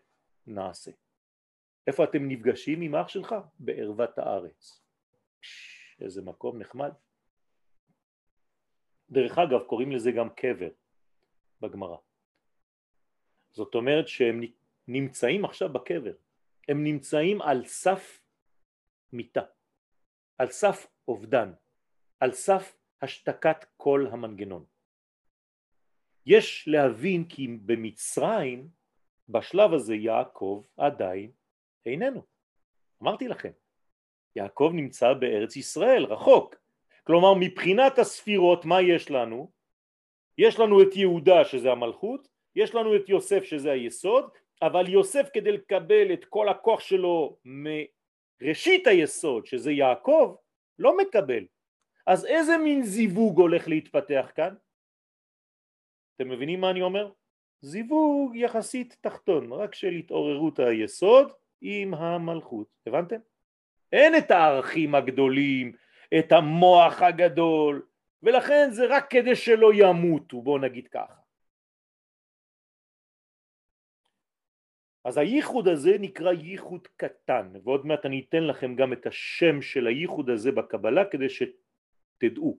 [0.48, 0.92] נעשה.
[1.88, 3.36] איפה אתם נפגשים עם אח שלך?
[3.60, 4.82] בערוות הארץ.
[6.02, 6.92] איזה מקום נחמד.
[9.10, 10.70] דרך אגב קוראים לזה גם קבר
[11.62, 11.98] בגמרא.
[13.52, 14.42] זאת אומרת שהם
[14.88, 16.14] נמצאים עכשיו בקבר,
[16.68, 18.22] הם נמצאים על סף
[19.14, 19.46] מיטה,
[20.38, 21.54] על סף אובדן,
[22.20, 24.66] על סף השתקת כל המנגנון.
[26.26, 28.70] יש להבין כי במצרים
[29.30, 31.32] בשלב הזה יעקב עדיין
[31.86, 32.22] איננו,
[33.04, 33.52] אמרתי לכם,
[34.36, 36.56] יעקב נמצא בארץ ישראל, רחוק.
[37.04, 39.52] כלומר מבחינת הספירות מה יש לנו?
[40.38, 44.30] יש לנו את יהודה שזה המלכות, יש לנו את יוסף שזה היסוד,
[44.62, 50.36] אבל יוסף כדי לקבל את כל הכוח שלו מראשית היסוד שזה יעקב
[50.80, 51.46] לא מקבל.
[52.08, 54.56] אז איזה מין זיווג הולך להתפתח כאן?
[56.16, 57.12] אתם מבינים מה אני אומר?
[57.62, 63.20] זיווג יחסית תחתון, רק של התעוררות היסוד עם המלכות, הבנתם?
[63.92, 65.72] אין את הערכים הגדולים,
[66.20, 67.86] את המוח הגדול,
[68.24, 71.22] ולכן זה רק כדי שלא ימותו, בואו נגיד ככה.
[75.04, 79.88] אז הייחוד הזה נקרא ייחוד קטן, ועוד מעט אני אתן לכם גם את השם של
[79.88, 82.58] הייחוד הזה בקבלה כדי שתדעו.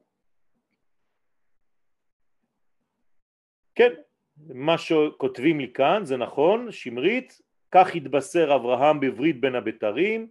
[3.74, 3.92] כן,
[4.36, 7.40] מה שכותבים לי כאן זה נכון, שמרית,
[7.72, 10.28] כך התבשר אברהם בברית בין הבתרים,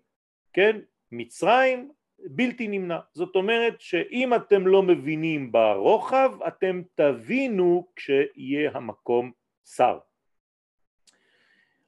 [0.54, 0.80] כן,
[1.12, 1.92] מצרים
[2.26, 3.00] בלתי נמנע.
[3.14, 9.32] זאת אומרת שאם אתם לא מבינים ברוחב, אתם תבינו כשיהיה המקום
[9.66, 10.00] שר.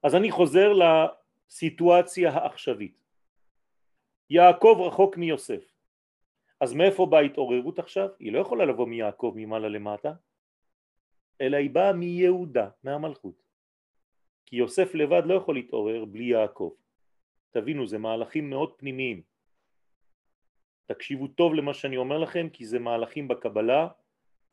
[0.04, 3.04] אז אני חוזר לסיטואציה העכשווית.
[4.30, 5.64] יעקב רחוק מיוסף.
[6.60, 8.10] אז מאיפה באה התעוררות עכשיו?
[8.20, 10.14] היא לא יכולה לבוא מיעקב ממעלה למטה,
[11.42, 13.43] אלא היא באה מיהודה, מהמלכות.
[14.46, 16.74] כי יוסף לבד לא יכול להתעורר בלי יעקב.
[17.52, 19.22] תבינו, זה מהלכים מאוד פנימיים.
[20.86, 23.88] תקשיבו טוב למה שאני אומר לכם, כי זה מהלכים בקבלה.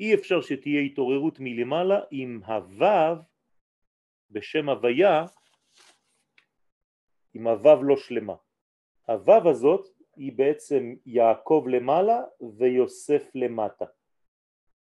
[0.01, 3.17] אי אפשר שתהיה התעוררות מלמעלה אם הוו
[4.31, 5.25] בשם הוויה,
[7.37, 8.35] אם הוו לא שלמה.
[9.07, 12.21] הוו הזאת היא בעצם יעקב למעלה
[12.59, 13.85] ויוסף למטה.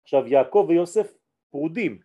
[0.03, 1.13] עכשיו יעקב ויוסף
[1.49, 1.99] פרודים.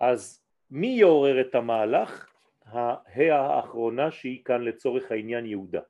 [0.00, 2.32] אז מי יעורר את המהלך?
[2.64, 5.80] ההא האחרונה שהיא כאן לצורך העניין יהודה.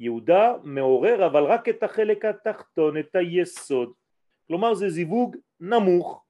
[0.00, 3.92] יהודה מעורר אבל רק את החלק התחתון, את היסוד.
[4.46, 6.24] כלומר זה זיווג נמוך.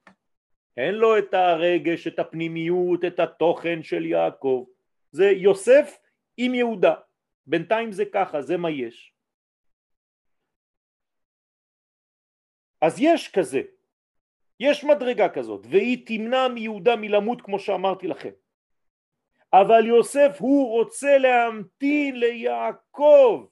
[0.77, 4.65] אין לו את הרגש, את הפנימיות, את התוכן של יעקב.
[5.13, 5.99] זה יוסף
[6.37, 6.95] עם יהודה.
[7.47, 9.15] בינתיים זה ככה, זה מה יש.
[12.81, 13.63] אז יש כזה,
[14.61, 18.31] יש מדרגה כזאת, והיא תמנע מיהודה מלמות כמו שאמרתי לכם.
[19.53, 23.47] אבל יוסף הוא רוצה להמתין ליעקב.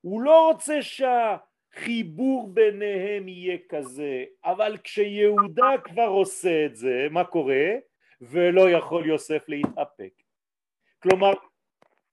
[0.00, 7.66] הוא לא רוצה שהחיבור ביניהם יהיה כזה, אבל כשיהודה כבר עושה את זה, מה קורה?
[8.20, 10.12] ולא יכול יוסף להתאפק.
[11.02, 11.32] כלומר,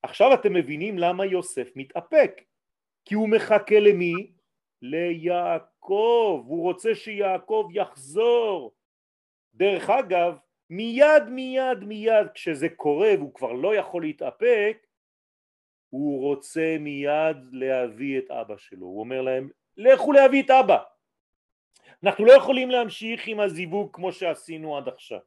[0.04, 2.42] עכשיו אתם מבינים למה יוסף מתאפק,
[3.06, 4.32] כי הוא מחכה למי?
[4.84, 8.74] ליעקב, הוא רוצה שיעקב יחזור.
[9.54, 10.38] דרך אגב,
[10.70, 14.88] מיד מיד מיד כשזה קורה והוא כבר לא יכול להתאפק,
[15.90, 18.86] הוא רוצה מיד להביא את אבא שלו.
[18.86, 20.78] הוא אומר להם, לכו להביא את אבא.
[22.04, 25.20] אנחנו לא יכולים להמשיך עם הזיווג כמו שעשינו עד עכשיו.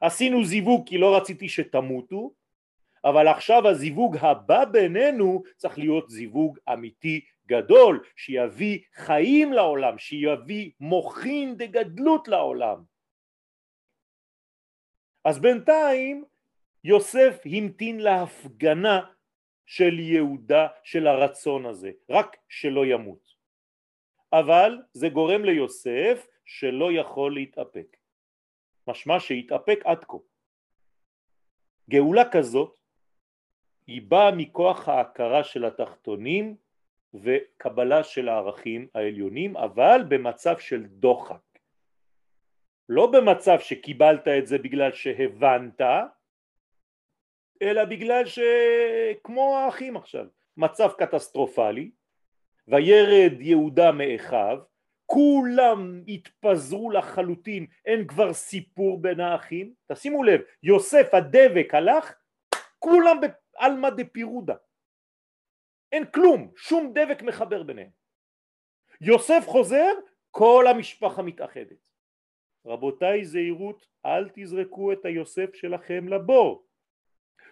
[0.00, 2.32] עשינו זיווג כי לא רציתי שתמותו,
[3.04, 7.20] אבל עכשיו הזיווג הבא בינינו צריך להיות זיווג אמיתי
[7.52, 12.82] גדול שיביא חיים לעולם, שיביא מוחין דגדלות לעולם.
[15.24, 16.24] אז בינתיים
[16.84, 19.00] יוסף המתין להפגנה
[19.66, 23.34] של יהודה של הרצון הזה, רק שלא ימות.
[24.32, 27.96] אבל זה גורם ליוסף שלא יכול להתאפק.
[28.88, 30.16] משמע שהתאפק עד כה.
[31.90, 32.78] גאולה כזאת
[33.86, 36.56] היא באה מכוח ההכרה של התחתונים
[37.14, 41.58] וקבלה של הערכים העליונים, אבל במצב של דוחק.
[42.88, 45.80] לא במצב שקיבלת את זה בגלל שהבנת,
[47.62, 51.90] אלא בגלל שכמו האחים עכשיו, מצב קטסטרופלי,
[52.68, 54.58] וירד יהודה מאחיו,
[55.06, 62.14] כולם התפזרו לחלוטין, אין כבר סיפור בין האחים, תשימו לב, יוסף הדבק הלך,
[62.78, 64.54] כולם בעלמא דפירודה,
[65.92, 67.90] אין כלום, שום דבק מחבר ביניהם.
[69.00, 69.92] יוסף חוזר,
[70.30, 71.76] כל המשפחה מתאחדת.
[72.66, 76.66] רבותיי זהירות, אל תזרקו את היוסף שלכם לבור.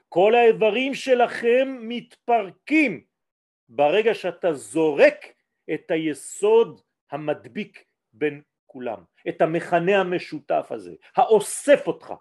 [0.09, 3.05] כל האיברים שלכם מתפרקים
[3.69, 5.27] ברגע שאתה זורק
[5.75, 6.81] את היסוד
[7.11, 12.15] המדביק בין כולם, את המכנה המשותף הזה, האוסף אותך,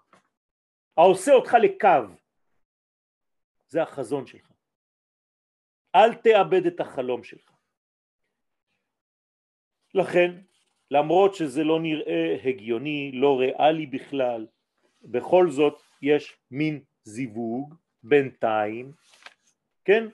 [0.96, 2.14] העושה אותך לקו.
[3.66, 4.49] זה החזון שלך.
[5.94, 7.50] אל תאבד את החלום שלך.
[9.94, 10.40] לכן,
[10.90, 14.46] למרות שזה לא נראה הגיוני, לא ריאלי בכלל,
[15.02, 18.92] בכל זאת יש מין זיווג בינתיים,
[19.84, 20.06] כן?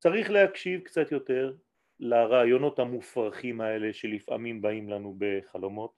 [0.00, 1.54] וצריך להקשיב קצת יותר
[2.00, 5.92] לרעיונות המופרכים האלה שלפעמים באים לנו בחלומות,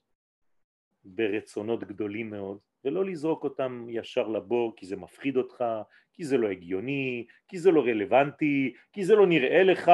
[1.05, 5.65] ברצונות גדולים מאוד, ולא לזרוק אותם ישר לבור כי זה מפחיד אותך,
[6.13, 9.91] כי זה לא הגיוני, כי זה לא רלוונטי, כי זה לא נראה לך.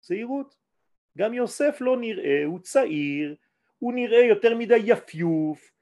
[0.00, 0.56] זהירות.
[1.18, 3.36] גם יוסף לא נראה, הוא צעיר,
[3.78, 5.72] הוא נראה יותר מדי יפיוף,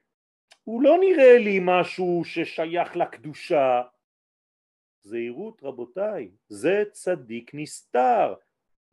[0.63, 3.81] הוא לא נראה לי משהו ששייך לקדושה.
[5.01, 8.33] זהירות רבותיי, זה צדיק נסתר.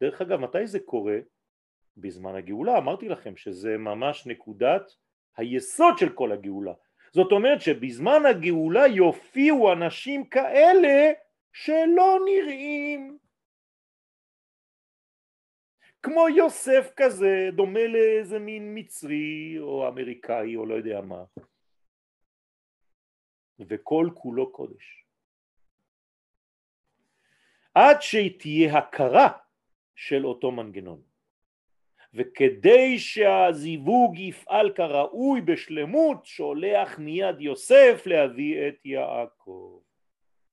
[0.01, 1.19] דרך אגב, מתי זה קורה?
[1.97, 4.97] בזמן הגאולה, אמרתי לכם שזה ממש נקודת
[5.37, 6.73] היסוד של כל הגאולה.
[7.13, 11.13] זאת אומרת שבזמן הגאולה יופיעו אנשים כאלה
[11.53, 13.19] שלא נראים.
[16.03, 21.25] כמו יוסף כזה, דומה לאיזה מין מצרי או אמריקאי או לא יודע מה.
[23.59, 25.05] וכל כולו קודש.
[27.75, 29.29] עד שתהיה הכרה
[29.95, 31.08] של אותו מנגנון
[32.15, 39.81] וכדי שהזיווג יפעל כראוי בשלמות שולח מיד יוסף להביא את יעקב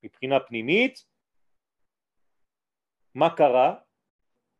[0.04, 1.06] מבחינה פנימית
[3.16, 3.76] מה קרה?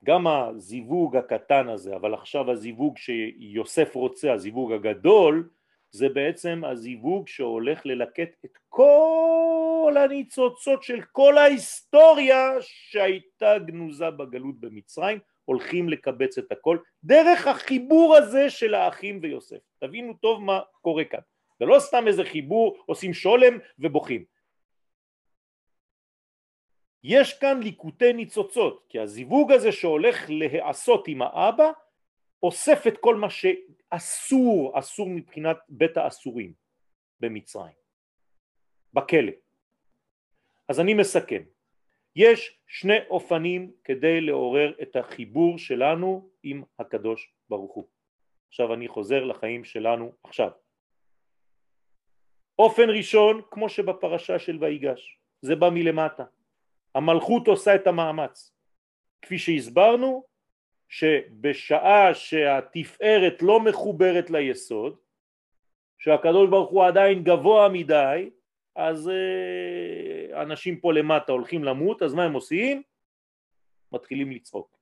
[0.04, 5.50] גם הזיווג הקטן הזה אבל עכשיו הזיווג שיוסף רוצה הזיווג הגדול
[5.92, 15.20] זה בעצם הזיווג שהולך ללקט את כל הניצוצות של כל ההיסטוריה שהייתה גנוזה בגלות במצרים
[15.46, 19.58] הולכים לקבץ את הכל דרך החיבור הזה של האחים ויוסף.
[19.80, 21.20] תבינו טוב מה קורה כאן.
[21.60, 24.26] זה לא סתם איזה חיבור עושים שולם ובוכים.
[27.04, 31.72] יש כאן ליקוטי ניצוצות כי הזיווג הזה שהולך להיעשות עם האבא
[32.44, 36.54] אוסף את כל מה שאסור, אסור מבחינת בית האסורים
[37.20, 37.74] במצרים,
[38.94, 39.32] בכלא.
[40.68, 41.44] אז אני מסכם,
[42.16, 47.88] יש שני אופנים כדי לעורר את החיבור שלנו עם הקדוש ברוך הוא.
[48.48, 50.50] עכשיו אני חוזר לחיים שלנו עכשיו.
[52.60, 56.24] אופן ראשון, כמו שבפרשה של ויגש, זה בא מלמטה.
[56.96, 58.56] המלכות עושה את המאמץ.
[59.22, 60.24] כפי שהסברנו,
[60.90, 64.98] שבשעה שהתפארת לא מחוברת ליסוד,
[65.98, 68.30] שהקדוש ברוך הוא עדיין גבוה מדי,
[68.76, 72.84] אז אה, אנשים פה למטה הולכים למות, אז מה הם עושים?
[73.92, 74.78] מתחילים לצעוק.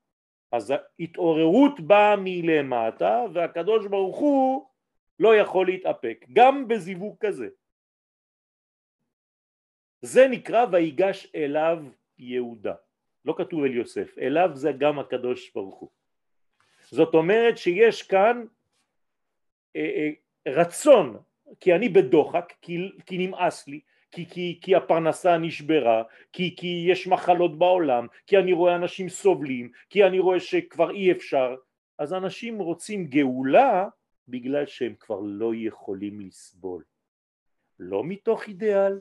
[0.52, 4.68] אז ההתעוררות באה מלמטה והקדוש ברוך הוא
[5.20, 7.48] לא יכול להתאפק, גם בזיווג כזה.
[10.02, 11.78] זה נקרא ויגש אליו
[12.18, 12.76] יהודה,
[13.26, 15.90] לא כתוב אל יוסף, אליו זה גם הקדוש ברוך הוא.
[16.90, 18.46] זאת אומרת שיש כאן
[19.76, 20.10] אה, אה,
[20.54, 21.18] רצון,
[21.60, 23.80] כי אני בדוחק, כי, כי נמאס לי,
[24.12, 29.72] כי, כי, כי הפרנסה נשברה, כי, כי יש מחלות בעולם, כי אני רואה אנשים סובלים,
[29.90, 31.56] כי אני רואה שכבר אי אפשר,
[32.00, 33.88] אז אנשים רוצים גאולה
[34.28, 36.84] בגלל שהם כבר לא יכולים לסבול.
[37.80, 39.00] לא מתוך אידיאל,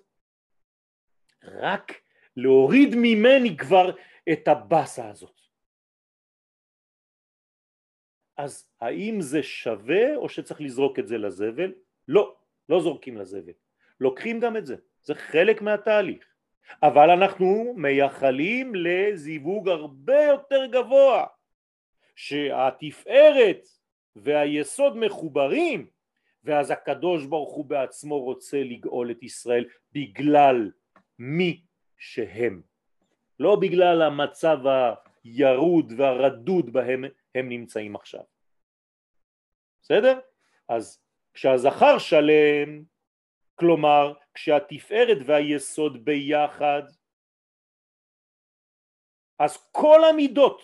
[1.44, 1.92] רק
[2.36, 3.90] להוריד ממני כבר
[4.32, 5.40] את הבאסה הזאת.
[8.36, 11.72] אז האם זה שווה או שצריך לזרוק את זה לזבל?
[12.08, 12.36] לא,
[12.68, 13.52] לא זורקים לזבל,
[14.00, 16.24] לוקחים גם את זה, זה חלק מהתהליך,
[16.82, 21.26] אבל אנחנו מייחלים לזיווג הרבה יותר גבוה,
[22.16, 23.68] שהתפארת
[24.16, 25.86] והיסוד מחוברים
[26.44, 30.70] ואז הקדוש ברוך הוא בעצמו רוצה לגאול את ישראל בגלל
[31.18, 31.62] מי
[31.98, 32.62] שהם,
[33.40, 34.58] לא בגלל המצב
[35.24, 37.04] הירוד והרדוד בהם
[37.34, 38.22] הם נמצאים עכשיו.
[39.82, 40.18] בסדר?
[40.68, 41.02] אז
[41.34, 42.82] כשהזכר שלם,
[43.54, 46.82] כלומר כשהתפארת והיסוד ביחד,
[49.38, 50.62] אז כל המידות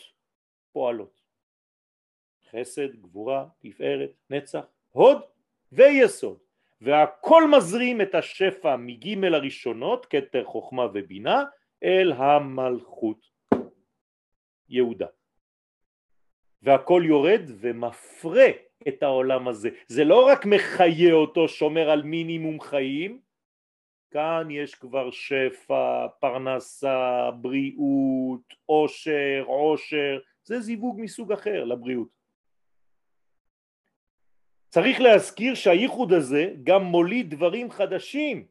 [0.72, 1.20] פועלות.
[2.50, 5.22] חסד, גבורה, תפארת, נצח, הוד
[5.72, 6.38] ויסוד.
[6.80, 11.44] והכל מזרים את השפע מגימל הראשונות, כתר חוכמה ובינה,
[11.82, 13.26] אל המלכות
[14.68, 15.06] יהודה.
[16.62, 18.48] והכל יורד ומפרה
[18.88, 19.68] את העולם הזה.
[19.86, 23.20] זה לא רק מחיה אותו, שומר על מינימום חיים,
[24.10, 32.08] כאן יש כבר שפע, פרנסה, בריאות, עושר, עושר, זה זיווג מסוג אחר לבריאות.
[34.68, 38.46] צריך להזכיר שהייחוד הזה גם מוליד דברים חדשים.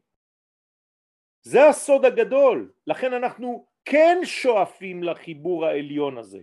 [1.42, 6.40] זה הסוד הגדול, לכן אנחנו כן שואפים לחיבור העליון הזה.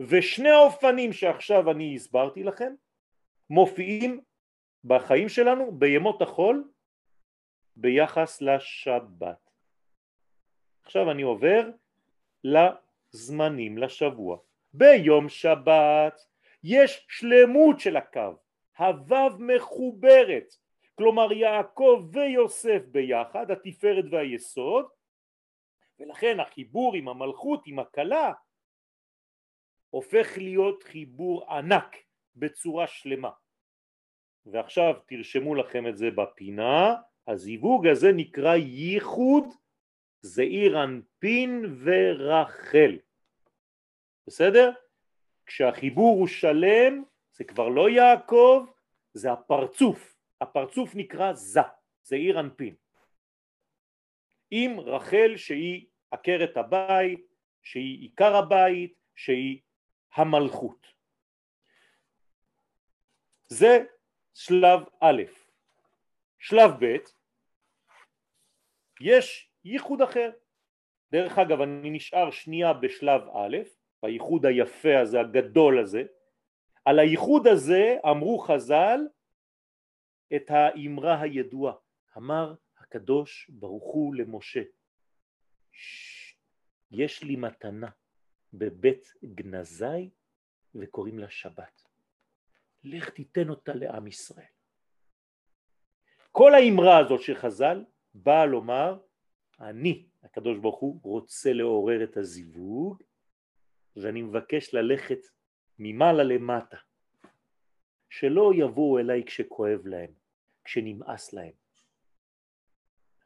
[0.00, 2.72] ושני האופנים שעכשיו אני הסברתי לכם
[3.50, 4.20] מופיעים
[4.84, 6.70] בחיים שלנו בימות החול
[7.76, 9.50] ביחס לשבת.
[10.82, 11.70] עכשיו אני עובר
[12.44, 14.38] לזמנים, לשבוע.
[14.72, 16.26] ביום שבת
[16.64, 18.36] יש שלמות של הקו,
[18.78, 20.54] הוו מחוברת,
[20.94, 24.86] כלומר יעקב ויוסף ביחד, התפארת והיסוד,
[25.98, 28.32] ולכן החיבור עם המלכות, עם הכלה,
[29.90, 31.96] הופך להיות חיבור ענק
[32.36, 33.30] בצורה שלמה.
[34.46, 36.94] ועכשיו תרשמו לכם את זה בפינה,
[37.26, 39.44] הזיווג הזה נקרא ייחוד
[40.22, 42.98] זעיר אנפין ורחל.
[44.26, 44.70] בסדר?
[45.46, 47.02] כשהחיבור הוא שלם
[47.32, 48.66] זה כבר לא יעקב,
[49.14, 51.60] זה הפרצוף, הפרצוף נקרא זה,
[52.02, 52.74] זעיר אנפין.
[54.50, 57.26] עם רחל שהיא עקרת הבית,
[57.62, 59.60] שהיא עיקר הבית, שהיא
[60.14, 60.86] המלכות.
[63.52, 63.84] זה
[64.34, 65.22] שלב א'.
[66.38, 66.96] שלב ב',
[69.00, 70.30] יש ייחוד אחר.
[71.12, 73.56] דרך אגב, אני נשאר שנייה בשלב א',
[74.02, 76.02] בייחוד היפה הזה, הגדול הזה.
[76.84, 79.00] על הייחוד הזה אמרו חז"ל
[80.36, 81.74] את האמרה הידועה,
[82.16, 84.62] אמר הקדוש ברוך הוא למשה,
[86.90, 87.90] יש לי מתנה
[88.52, 90.10] בבית גנזי
[90.74, 91.89] וקוראים לה שבת.
[92.84, 94.46] לך תיתן אותה לעם ישראל.
[96.32, 98.98] כל האמרה הזאת של חז"ל באה לומר
[99.60, 103.02] אני, הקדוש ברוך הוא, רוצה לעורר את הזיווג
[103.96, 105.18] ואני מבקש ללכת
[105.78, 106.76] ממעלה למטה
[108.10, 110.12] שלא יבואו אליי כשכואב להם,
[110.64, 111.52] כשנמאס להם.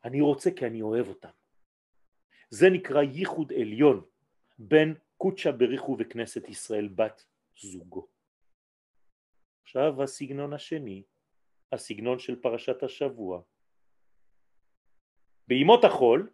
[0.05, 1.29] אני רוצה כי אני אוהב אותם.
[2.51, 4.05] זה נקרא ייחוד עליון
[4.59, 7.25] בין קודשא בריחו וכנסת ישראל בת
[7.57, 8.14] זוגו.
[9.77, 11.03] עכשיו הסגנון השני,
[11.73, 13.41] הסגנון של פרשת השבוע.
[15.49, 16.31] בימות החול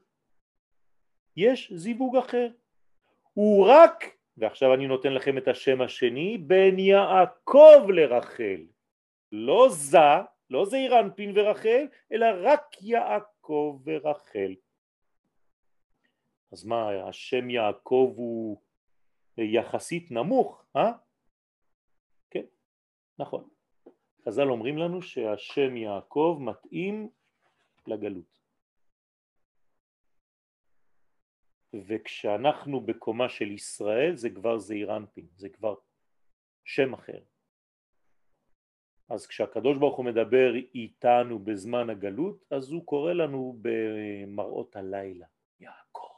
[1.36, 2.48] יש זיווג אחר.
[3.32, 4.04] הוא רק,
[4.36, 8.66] ועכשיו אני נותן לכם את השם השני, בין יעקב לרחל.
[9.32, 10.20] לא זה,
[10.50, 14.54] לא זה אירנפין ורחל, אלא רק יעקב ורחל.
[16.52, 18.60] אז מה, השם יעקב הוא
[19.38, 20.92] יחסית נמוך, אה?
[23.20, 23.48] נכון.
[24.24, 27.10] חז"ל אומרים לנו שהשם יעקב מתאים
[27.86, 28.40] לגלות.
[31.74, 35.74] וכשאנחנו בקומה של ישראל זה כבר זעיר אנפין, זה כבר
[36.64, 37.20] שם אחר.
[39.08, 45.26] אז כשהקדוש ברוך הוא מדבר איתנו בזמן הגלות, אז הוא קורא לנו במראות הלילה,
[45.60, 46.10] יעקב.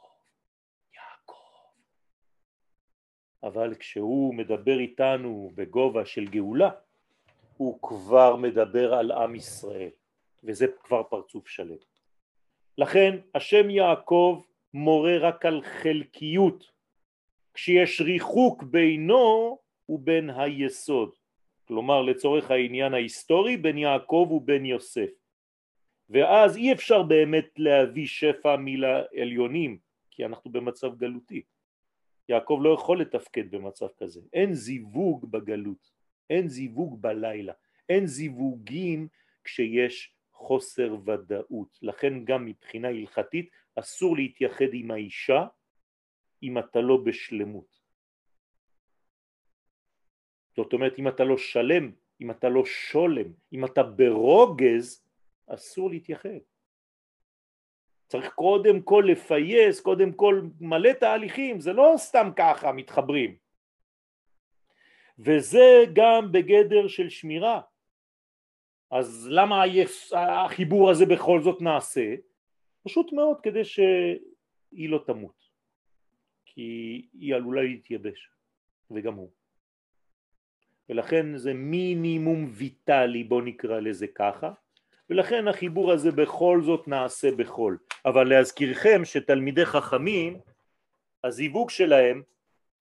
[3.43, 6.69] אבל כשהוא מדבר איתנו בגובה של גאולה,
[7.63, 9.89] הוא כבר מדבר על עם ישראל,
[10.43, 11.77] וזה כבר פרצוף שלם.
[12.77, 14.41] לכן השם יעקב
[14.73, 16.71] מורה רק על חלקיות,
[17.53, 19.59] כשיש ריחוק בינו
[19.89, 21.15] ובין היסוד,
[21.67, 25.09] כלומר לצורך העניין ההיסטורי בין יעקב ובין יוסף.
[26.09, 29.77] ואז אי אפשר באמת להביא שפע מלעליונים,
[30.11, 31.41] כי אנחנו במצב גלותי.
[32.29, 35.92] יעקב לא יכול לתפקד במצב כזה, אין זיווג בגלות,
[36.33, 37.53] אין זיווג בלילה,
[37.89, 39.07] אין זיווגים
[39.43, 45.45] כשיש חוסר ודאות, לכן גם מבחינה הלכתית אסור להתייחד עם האישה
[46.43, 47.79] אם אתה לא בשלמות.
[50.55, 55.05] זאת אומרת אם אתה לא שלם, אם אתה לא שולם, אם אתה ברוגז,
[55.47, 56.41] אסור להתייחד.
[58.07, 63.42] צריך קודם כל לפייס, קודם כל מלא תהליכים, זה לא סתם ככה מתחברים.
[65.19, 67.61] וזה גם בגדר של שמירה.
[68.91, 69.63] אז למה
[70.13, 72.15] החיבור הזה בכל זאת נעשה?
[72.83, 75.49] פשוט מאוד כדי שהיא לא תמות,
[76.45, 78.29] כי היא עלולה להתייבש,
[78.91, 79.29] וגם הוא.
[80.89, 84.51] ולכן זה מינימום ויטלי, בוא נקרא לזה ככה,
[85.09, 87.75] ולכן החיבור הזה בכל זאת נעשה בכל.
[88.05, 90.39] אבל להזכירכם שתלמידי חכמים,
[91.23, 92.21] הזיווג שלהם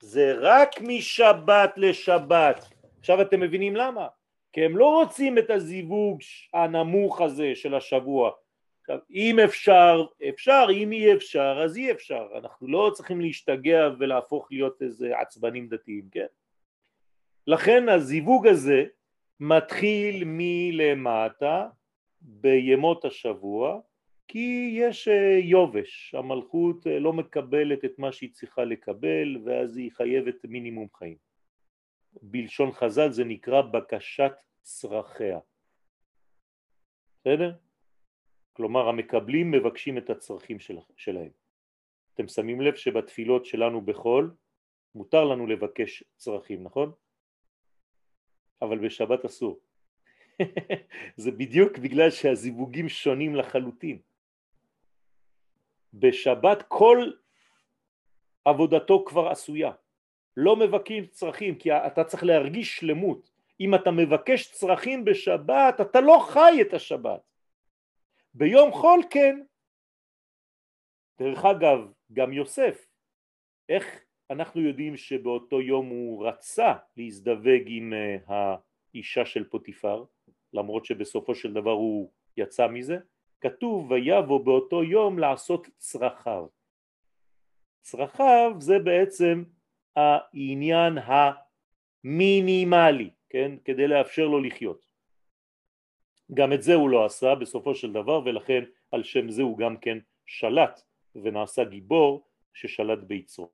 [0.02, 2.68] זה רק משבת לשבת.
[2.98, 4.06] עכשיו אתם מבינים למה?
[4.52, 6.20] כי הם לא רוצים את הזיווג
[6.54, 8.30] הנמוך הזה של השבוע.
[8.80, 12.26] עכשיו, אם אפשר, אפשר, אם אי אפשר, אז אי אפשר.
[12.38, 16.26] אנחנו לא צריכים להשתגע ולהפוך להיות איזה עצבנים דתיים, כן?
[17.46, 18.84] לכן הזיווג הזה
[19.40, 21.68] מתחיל מלמטה
[22.20, 23.80] בימות השבוע
[24.32, 29.92] כי יש אה, יובש, המלכות אה, לא מקבלת את מה שהיא צריכה לקבל ואז היא
[29.92, 31.16] חייבת מינימום חיים.
[32.22, 35.38] בלשון חז"ל זה נקרא בקשת צרכיה.
[37.20, 37.52] בסדר?
[38.52, 41.30] כלומר המקבלים מבקשים את הצרכים של, שלהם.
[42.14, 44.34] אתם שמים לב שבתפילות שלנו בחול
[44.94, 46.92] מותר לנו לבקש צרכים, נכון?
[48.62, 49.60] אבל בשבת אסור.
[51.22, 54.11] זה בדיוק בגלל שהזיווגים שונים לחלוטין.
[55.94, 57.10] בשבת כל
[58.44, 59.72] עבודתו כבר עשויה.
[60.36, 63.30] לא מבקשים צרכים כי אתה צריך להרגיש שלמות.
[63.60, 67.20] אם אתה מבקש צרכים בשבת אתה לא חי את השבת.
[68.34, 69.40] ביום חול כן.
[71.18, 71.78] דרך אגב,
[72.12, 72.86] גם יוסף,
[73.68, 78.16] איך אנחנו יודעים שבאותו יום הוא רצה להזדווג עם אה,
[78.94, 80.04] האישה של פוטיפר,
[80.52, 82.98] למרות שבסופו של דבר הוא יצא מזה?
[83.42, 86.46] כתוב ויבוא באותו יום לעשות צרכיו.
[87.80, 89.44] צרכיו זה בעצם
[89.96, 90.98] העניין
[92.04, 93.52] המינימלי, כן?
[93.64, 94.86] כדי לאפשר לו לחיות.
[96.34, 99.76] גם את זה הוא לא עשה בסופו של דבר ולכן על שם זה הוא גם
[99.76, 100.82] כן שלט
[101.14, 103.50] ונעשה גיבור ששלט ביצרו.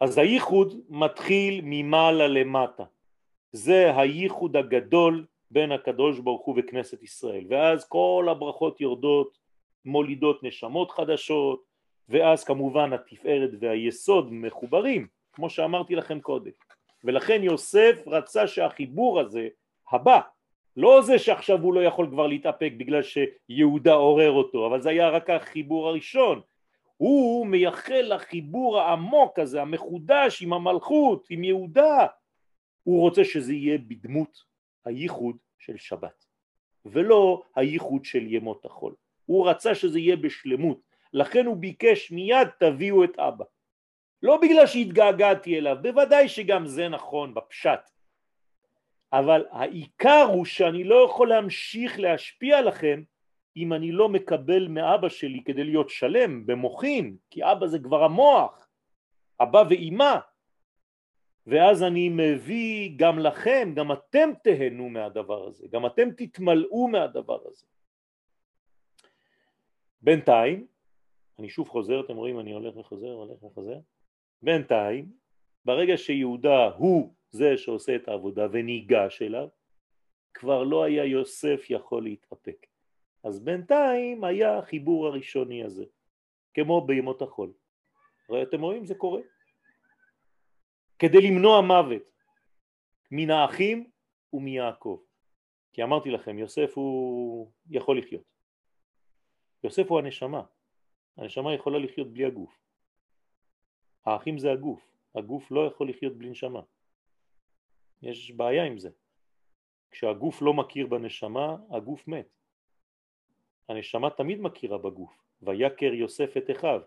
[0.00, 2.84] אז הייחוד מתחיל ממעלה למטה,
[3.52, 7.44] זה הייחוד הגדול בין הקדוש ברוך הוא וכנסת ישראל.
[7.48, 9.38] ואז כל הברכות יורדות
[9.84, 11.62] מולידות נשמות חדשות
[12.08, 16.50] ואז כמובן התפארת והיסוד מחוברים כמו שאמרתי לכם קודם.
[17.04, 19.48] ולכן יוסף רצה שהחיבור הזה
[19.92, 20.20] הבא
[20.76, 25.08] לא זה שעכשיו הוא לא יכול כבר להתאפק בגלל שיהודה עורר אותו אבל זה היה
[25.08, 26.40] רק החיבור הראשון.
[26.96, 32.06] הוא מייחל לחיבור העמוק הזה המחודש עם המלכות עם יהודה.
[32.82, 34.51] הוא רוצה שזה יהיה בדמות
[34.84, 36.24] הייחוד של שבת
[36.84, 38.94] ולא הייחוד של ימות החול.
[39.26, 40.80] הוא רצה שזה יהיה בשלמות.
[41.12, 43.44] לכן הוא ביקש מיד תביאו את אבא.
[44.22, 47.90] לא בגלל שהתגעגעתי אליו בוודאי שגם זה נכון בפשט.
[49.12, 53.02] אבל העיקר הוא שאני לא יכול להמשיך להשפיע לכם
[53.56, 58.68] אם אני לא מקבל מאבא שלי כדי להיות שלם במוחין כי אבא זה כבר המוח.
[59.42, 60.16] אבא ואימא
[61.46, 67.66] ואז אני מביא גם לכם, גם אתם תהנו מהדבר הזה, גם אתם תתמלאו מהדבר הזה.
[70.02, 70.66] בינתיים,
[71.38, 73.78] אני שוב חוזר, אתם רואים אני הולך וחוזר, הולך וחוזר,
[74.42, 75.12] בינתיים,
[75.64, 79.48] ברגע שיהודה הוא זה שעושה את העבודה וניגש אליו,
[80.34, 82.66] כבר לא היה יוסף יכול להתאפק.
[83.24, 85.84] אז בינתיים היה החיבור הראשוני הזה,
[86.54, 87.52] כמו בימות החול.
[88.28, 89.20] הרי אתם רואים זה קורה.
[91.02, 92.02] כדי למנוע מוות
[93.10, 93.90] מן האחים
[94.32, 95.00] ומיעקב.
[95.72, 98.24] כי אמרתי לכם, יוסף הוא יכול לחיות.
[99.64, 100.42] יוסף הוא הנשמה.
[101.16, 102.58] הנשמה יכולה לחיות בלי הגוף.
[104.04, 104.92] האחים זה הגוף.
[105.14, 106.60] הגוף לא יכול לחיות בלי נשמה.
[108.02, 108.90] יש בעיה עם זה.
[109.90, 112.28] כשהגוף לא מכיר בנשמה, הגוף מת.
[113.68, 115.22] הנשמה תמיד מכירה בגוף.
[115.42, 116.80] ויקר יוסף את אחיו,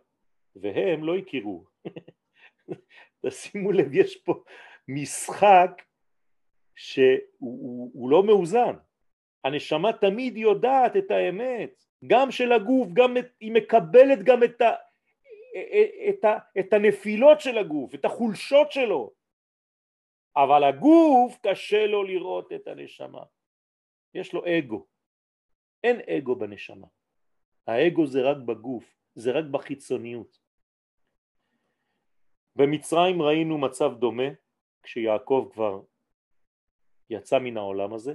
[0.55, 1.66] והם לא הכירו.
[3.26, 4.43] תשימו לב, יש פה
[4.88, 5.82] משחק
[6.76, 7.20] שהוא
[7.93, 8.76] הוא, לא מאוזן.
[9.43, 14.72] הנשמה תמיד יודעת את האמת, גם של הגוף, גם את, היא מקבלת גם את, ה,
[16.09, 19.11] את, ה, את הנפילות של הגוף, את החולשות שלו,
[20.36, 23.24] אבל הגוף קשה לו לראות את הנשמה,
[24.13, 24.86] יש לו אגו,
[25.84, 26.88] אין אגו בנשמה,
[27.68, 30.44] האגו זה רק בגוף, זה רק בחיצוניות.
[32.55, 34.27] במצרים ראינו מצב דומה
[34.83, 35.81] כשיעקב כבר
[37.09, 38.13] יצא מן העולם הזה.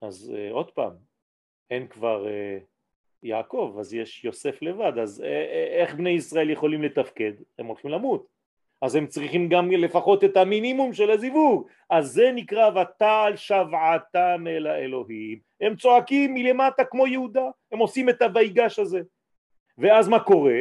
[0.00, 0.92] אז uh, עוד פעם
[1.70, 2.62] אין כבר uh,
[3.22, 5.24] יעקב אז יש יוסף לבד אז uh,
[5.80, 7.32] איך בני ישראל יכולים לתפקד?
[7.58, 8.26] הם הולכים למות.
[8.82, 11.68] אז הם צריכים גם לפחות את המינימום של הזיווג.
[11.90, 17.50] אז זה נקרא ותעל שבעתם אל האלוהים הם צועקים מלמטה כמו יהודה.
[17.72, 19.00] הם עושים את הויגש הזה.
[19.78, 20.60] ואז מה קורה?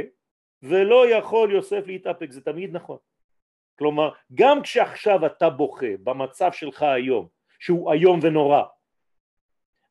[0.63, 2.97] ולא יכול יוסף להתאפק, זה תמיד נכון.
[3.77, 7.27] כלומר, גם כשעכשיו אתה בוכה במצב שלך היום,
[7.59, 8.63] שהוא איום ונורא,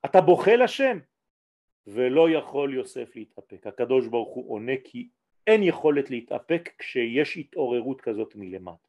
[0.05, 0.99] אתה בוכה לשם,
[1.87, 3.67] ולא יכול יוסף להתאפק.
[3.67, 5.09] הקדוש ברוך הוא עונה כי
[5.47, 8.89] אין יכולת להתאפק כשיש התעוררות כזאת מלמטה.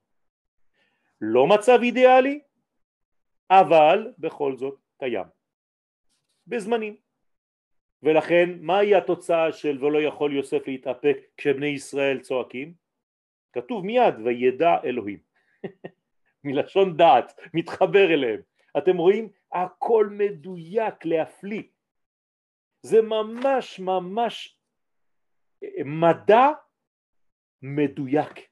[1.21, 2.41] לא מצב אידיאלי,
[3.49, 5.25] אבל בכל זאת קיים.
[6.47, 6.95] בזמנים.
[8.04, 12.74] ולכן מהי התוצאה של ולא יכול יוסף להתאפק כשבני ישראל צועקים?
[13.54, 15.20] כתוב מיד וידע אלוהים
[16.43, 18.41] מלשון דעת מתחבר אליהם.
[18.78, 19.30] אתם רואים?
[19.52, 21.64] הכל מדויק להפליא.
[22.82, 24.58] זה ממש ממש
[25.86, 26.49] מדע
[27.62, 28.52] מדויק.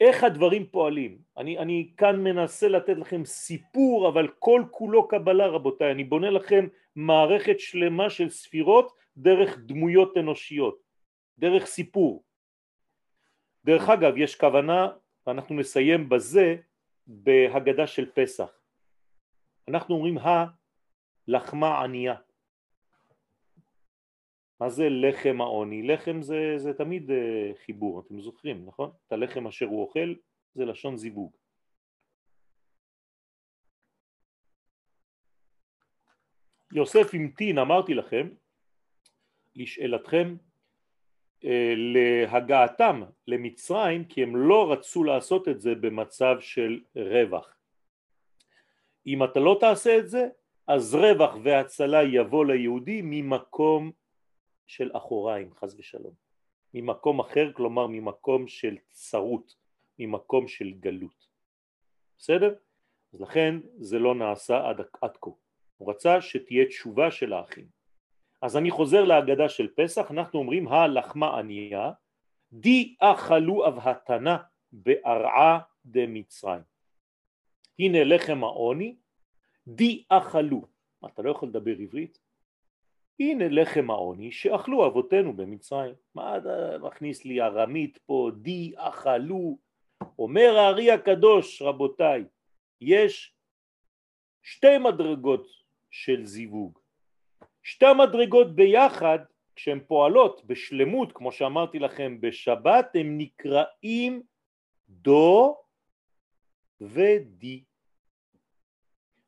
[0.00, 1.18] איך הדברים פועלים.
[1.36, 6.66] אני, אני כאן מנסה לתת לכם סיפור, אבל כל כולו קבלה רבותיי, אני בונה לכם
[6.98, 10.78] מערכת שלמה של ספירות דרך דמויות אנושיות,
[11.38, 12.24] דרך סיפור.
[13.64, 14.88] דרך אגב, יש כוונה,
[15.26, 16.56] ואנחנו נסיים בזה,
[17.06, 18.50] בהגדה של פסח.
[19.68, 20.18] אנחנו אומרים
[21.28, 22.14] הלחמה ענייה.
[24.60, 25.82] מה זה לחם העוני?
[25.82, 28.90] לחם זה, זה תמיד אה, חיבור, אתם זוכרים, נכון?
[29.06, 30.14] את הלחם אשר הוא אוכל
[30.54, 31.36] זה לשון זיווג.
[36.72, 38.28] יוסף המתין, אמרתי לכם,
[39.56, 40.36] לשאלתכם,
[41.44, 47.56] אה, להגעתם למצרים כי הם לא רצו לעשות את זה במצב של רווח.
[49.06, 50.28] אם אתה לא תעשה את זה,
[50.66, 53.92] אז רווח והצלה יבוא ליהודי ממקום
[54.66, 56.14] של אחוריים, חז ושלום.
[56.74, 59.54] ממקום אחר, כלומר ממקום של צרות,
[59.98, 61.28] ממקום של גלות.
[62.18, 62.54] בסדר?
[63.12, 65.30] אז לכן זה לא נעשה עד, עד כה.
[65.78, 67.66] הוא רצה שתהיה תשובה של האחים.
[68.42, 71.90] אז אני חוזר להגדה של פסח, אנחנו אומרים הלחמה ענייה,
[72.52, 74.38] די אכלו אבהתנה
[74.72, 76.62] בארעה דמצרים.
[77.78, 78.96] הנה לחם העוני,
[79.68, 80.62] די אכלו.
[81.06, 82.18] אתה לא יכול לדבר עברית?
[83.20, 85.94] הנה לחם העוני שאכלו אבותינו במצרים.
[86.14, 89.58] מה אתה מכניס לי ארמית פה, די אכלו?
[90.18, 92.24] אומר הארי הקדוש, רבותיי,
[92.80, 93.34] יש
[94.42, 95.46] שתי מדרגות
[95.90, 96.78] של זיווג.
[97.62, 99.18] שתי המדרגות ביחד,
[99.56, 104.22] כשהן פועלות בשלמות, כמו שאמרתי לכם בשבת, הם נקראים
[104.88, 105.56] דו
[106.80, 107.64] ודי.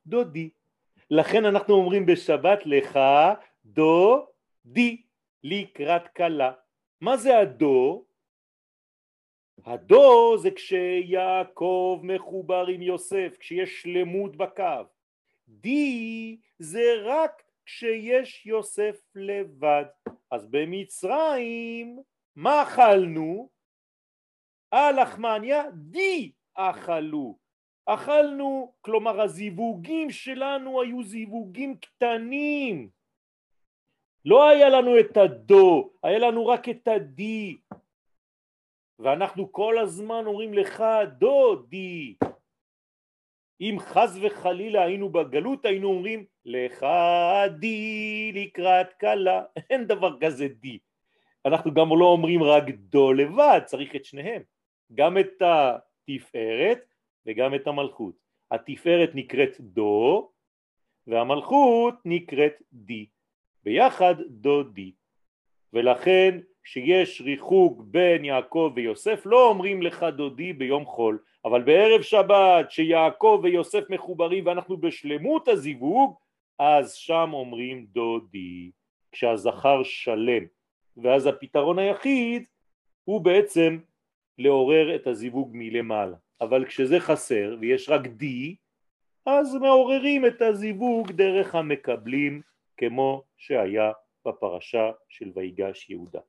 [0.06, 0.50] דו די.
[1.10, 2.98] לכן אנחנו אומרים בשבת לך
[3.64, 4.26] דו
[4.64, 5.02] די
[5.44, 6.52] לקראת כלה.
[7.00, 8.04] מה זה הדו?
[9.64, 14.84] הדו זה כשיעקב מחובר עם יוסף, כשיש שלמות בקו.
[15.50, 19.84] די זה רק כשיש יוסף לבד.
[20.30, 22.02] אז במצרים
[22.36, 23.48] מה אכלנו?
[24.72, 27.38] הלחמניה די אכלו.
[27.86, 32.90] אכלנו, כלומר הזיווגים שלנו היו זיווגים קטנים.
[34.24, 37.58] לא היה לנו את הדו, היה לנו רק את הדי.
[38.98, 40.84] ואנחנו כל הזמן אומרים לך
[41.18, 42.14] דו די.
[43.60, 46.86] אם חז וחלילה היינו בגלות היינו אומרים לך
[47.58, 50.78] די לקראת כלה, אין דבר כזה די.
[51.46, 54.42] אנחנו גם לא אומרים רק דו לבד, צריך את שניהם,
[54.94, 56.94] גם את התפארת
[57.26, 58.14] וגם את המלכות.
[58.50, 60.30] התפארת נקראת דו
[61.06, 63.06] והמלכות נקראת די.
[63.64, 64.92] ביחד דודי.
[65.72, 72.70] ולכן כשיש ריחוק בין יעקב ויוסף לא אומרים לך דודי ביום חול, אבל בערב שבת
[72.70, 76.14] שיעקב ויוסף מחוברים ואנחנו בשלמות הזיווג,
[76.58, 78.70] אז שם אומרים דודי,
[79.12, 80.44] כשהזכר שלם.
[80.96, 82.44] ואז הפתרון היחיד
[83.04, 83.78] הוא בעצם
[84.38, 86.16] לעורר את הזיווג מלמעלה.
[86.40, 88.56] אבל כשזה חסר ויש רק די,
[89.26, 92.42] אז מעוררים את הזיווג דרך המקבלים
[92.76, 93.92] כמו שהיה
[94.26, 96.20] בפרשה של ויגש יהודה.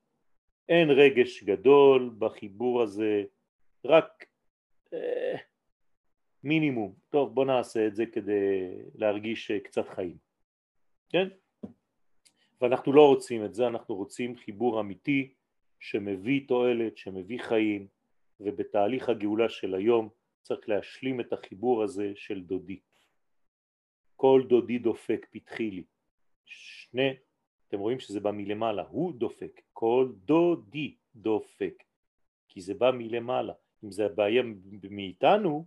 [0.70, 3.24] אין רגש גדול בחיבור הזה,
[3.86, 4.26] רק
[6.44, 6.94] מינימום.
[7.10, 10.18] טוב בוא נעשה את זה כדי להרגיש קצת חיים,
[11.10, 11.28] כן?
[12.62, 15.34] ואנחנו לא רוצים את זה, אנחנו רוצים חיבור אמיתי
[15.80, 17.88] שמביא תועלת, שמביא חיים,
[18.40, 20.10] ובתהליך הגאולה של היום
[20.42, 22.80] צריך להשלים את החיבור הזה של דודי.
[24.16, 25.84] כל דודי דופק פתחי לי,
[26.46, 27.14] שני,
[27.68, 31.84] אתם רואים שזה בא מלמעלה, הוא דופק, כל דודי דופק,
[32.48, 33.54] כי זה בא מלמעלה,
[33.84, 34.44] אם זה בעיה
[34.90, 35.66] מאיתנו,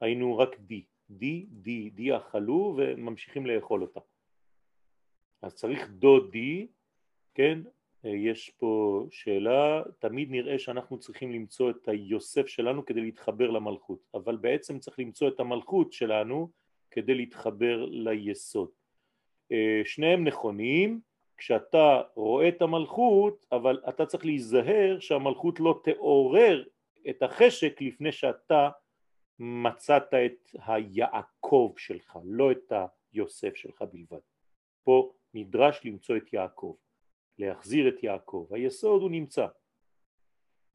[0.00, 4.00] היינו רק די, די, די, די אכלו וממשיכים לאכול אותה.
[5.42, 6.66] אז צריך דודי,
[7.34, 7.58] כן,
[8.04, 14.36] יש פה שאלה, תמיד נראה שאנחנו צריכים למצוא את היוסף שלנו כדי להתחבר למלכות, אבל
[14.36, 16.50] בעצם צריך למצוא את המלכות שלנו
[16.90, 18.68] כדי להתחבר ליסוד.
[19.52, 21.00] אה, שניהם נכונים
[21.36, 26.64] כשאתה רואה את המלכות אבל אתה צריך להיזהר שהמלכות לא תעורר
[27.10, 28.70] את החשק לפני שאתה
[29.38, 32.72] מצאת את היעקב שלך, לא את
[33.12, 34.20] היוסף שלך בלבד.
[34.84, 36.74] פה נדרש למצוא את יעקב,
[37.38, 39.46] להחזיר את יעקב, היסוד הוא נמצא.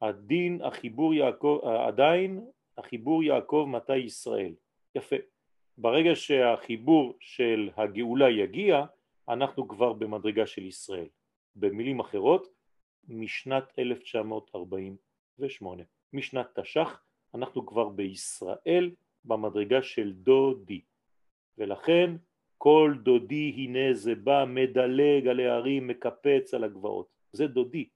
[0.00, 2.46] הדין החיבור יעקב, עדיין
[2.78, 4.54] החיבור יעקב מתי ישראל,
[4.94, 5.16] יפה.
[5.78, 8.84] ברגע שהחיבור של הגאולה יגיע,
[9.28, 11.08] אנחנו כבר במדרגה של ישראל.
[11.56, 12.48] במילים אחרות,
[13.08, 15.82] משנת 1948,
[16.12, 17.02] משנת תש"ח
[17.34, 18.90] אנחנו כבר בישראל
[19.24, 20.80] במדרגה של דודי.
[21.58, 22.16] ולכן
[22.58, 27.08] כל דודי הנה זה בא מדלג על הערים מקפץ על הגבעות.
[27.32, 27.88] זה דודי.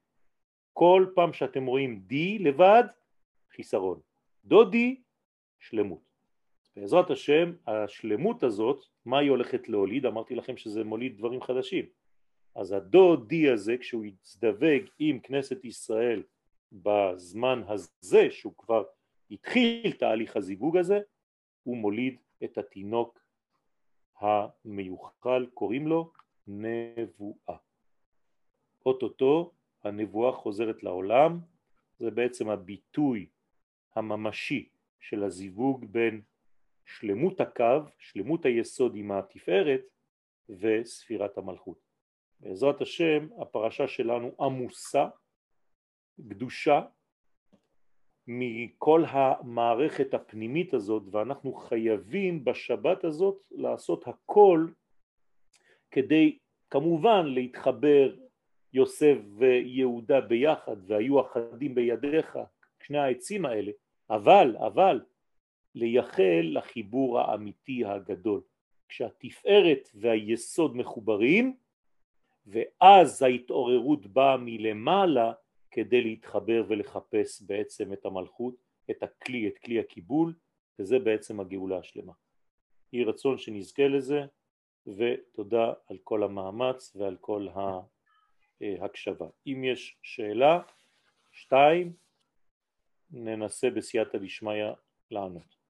[0.73, 2.85] כל פעם שאתם רואים די לבד
[3.57, 4.01] חיסרון.
[4.45, 5.01] דודי
[5.59, 6.15] שלמות.
[6.77, 10.07] בעזרת השם השלמות הזאת מה היא הולכת להוליד?
[10.07, 11.85] אמרתי לכם שזה מוליד דברים חדשים.
[12.55, 16.23] אז הדודי הזה כשהוא יצדבק עם כנסת ישראל
[16.75, 18.85] בזמן הזה שהוא כבר
[19.31, 21.01] התחיל תהליך הזיווג הזה
[21.62, 23.20] הוא מוליד את התינוק
[24.20, 26.12] המיוחל קוראים לו
[26.47, 27.57] נבואה
[28.87, 29.53] אוטוטו
[29.85, 31.41] הנבואה חוזרת לעולם
[31.99, 33.27] זה בעצם הביטוי
[33.95, 34.68] הממשי
[35.01, 36.22] של הזיווג בין
[36.87, 39.81] שלמות הקו, שלמות היסוד עם התפארת
[40.49, 41.79] וספירת המלכות.
[42.41, 45.09] בעזרת השם הפרשה שלנו עמוסה,
[46.29, 46.81] קדושה,
[48.27, 54.67] מכל המערכת הפנימית הזאת ואנחנו חייבים בשבת הזאת לעשות הכל
[55.91, 56.39] כדי
[56.71, 58.15] כמובן להתחבר
[58.73, 62.39] יוסף ויהודה ביחד והיו אחדים בידיך
[62.83, 63.73] שני העצים האלה
[64.11, 65.01] אבל אבל
[65.75, 68.41] לייחל לחיבור האמיתי הגדול.
[68.89, 71.57] כשהתפארת והיסוד מחוברים
[72.47, 75.33] ואז ההתעוררות באה מלמעלה
[75.75, 78.55] כדי להתחבר ולחפש בעצם את המלכות,
[78.91, 80.35] את הכלי, את כלי הקיבול,
[80.79, 82.12] וזה בעצם הגאולה השלמה.
[82.93, 84.20] יהי רצון שנזכה לזה,
[84.87, 87.47] ותודה על כל המאמץ ועל כל
[88.61, 89.27] ההקשבה.
[89.47, 90.61] אם יש שאלה,
[91.33, 91.93] שתיים,
[93.11, 94.64] ננסה בסייעתא דשמיא
[95.11, 95.57] לענות.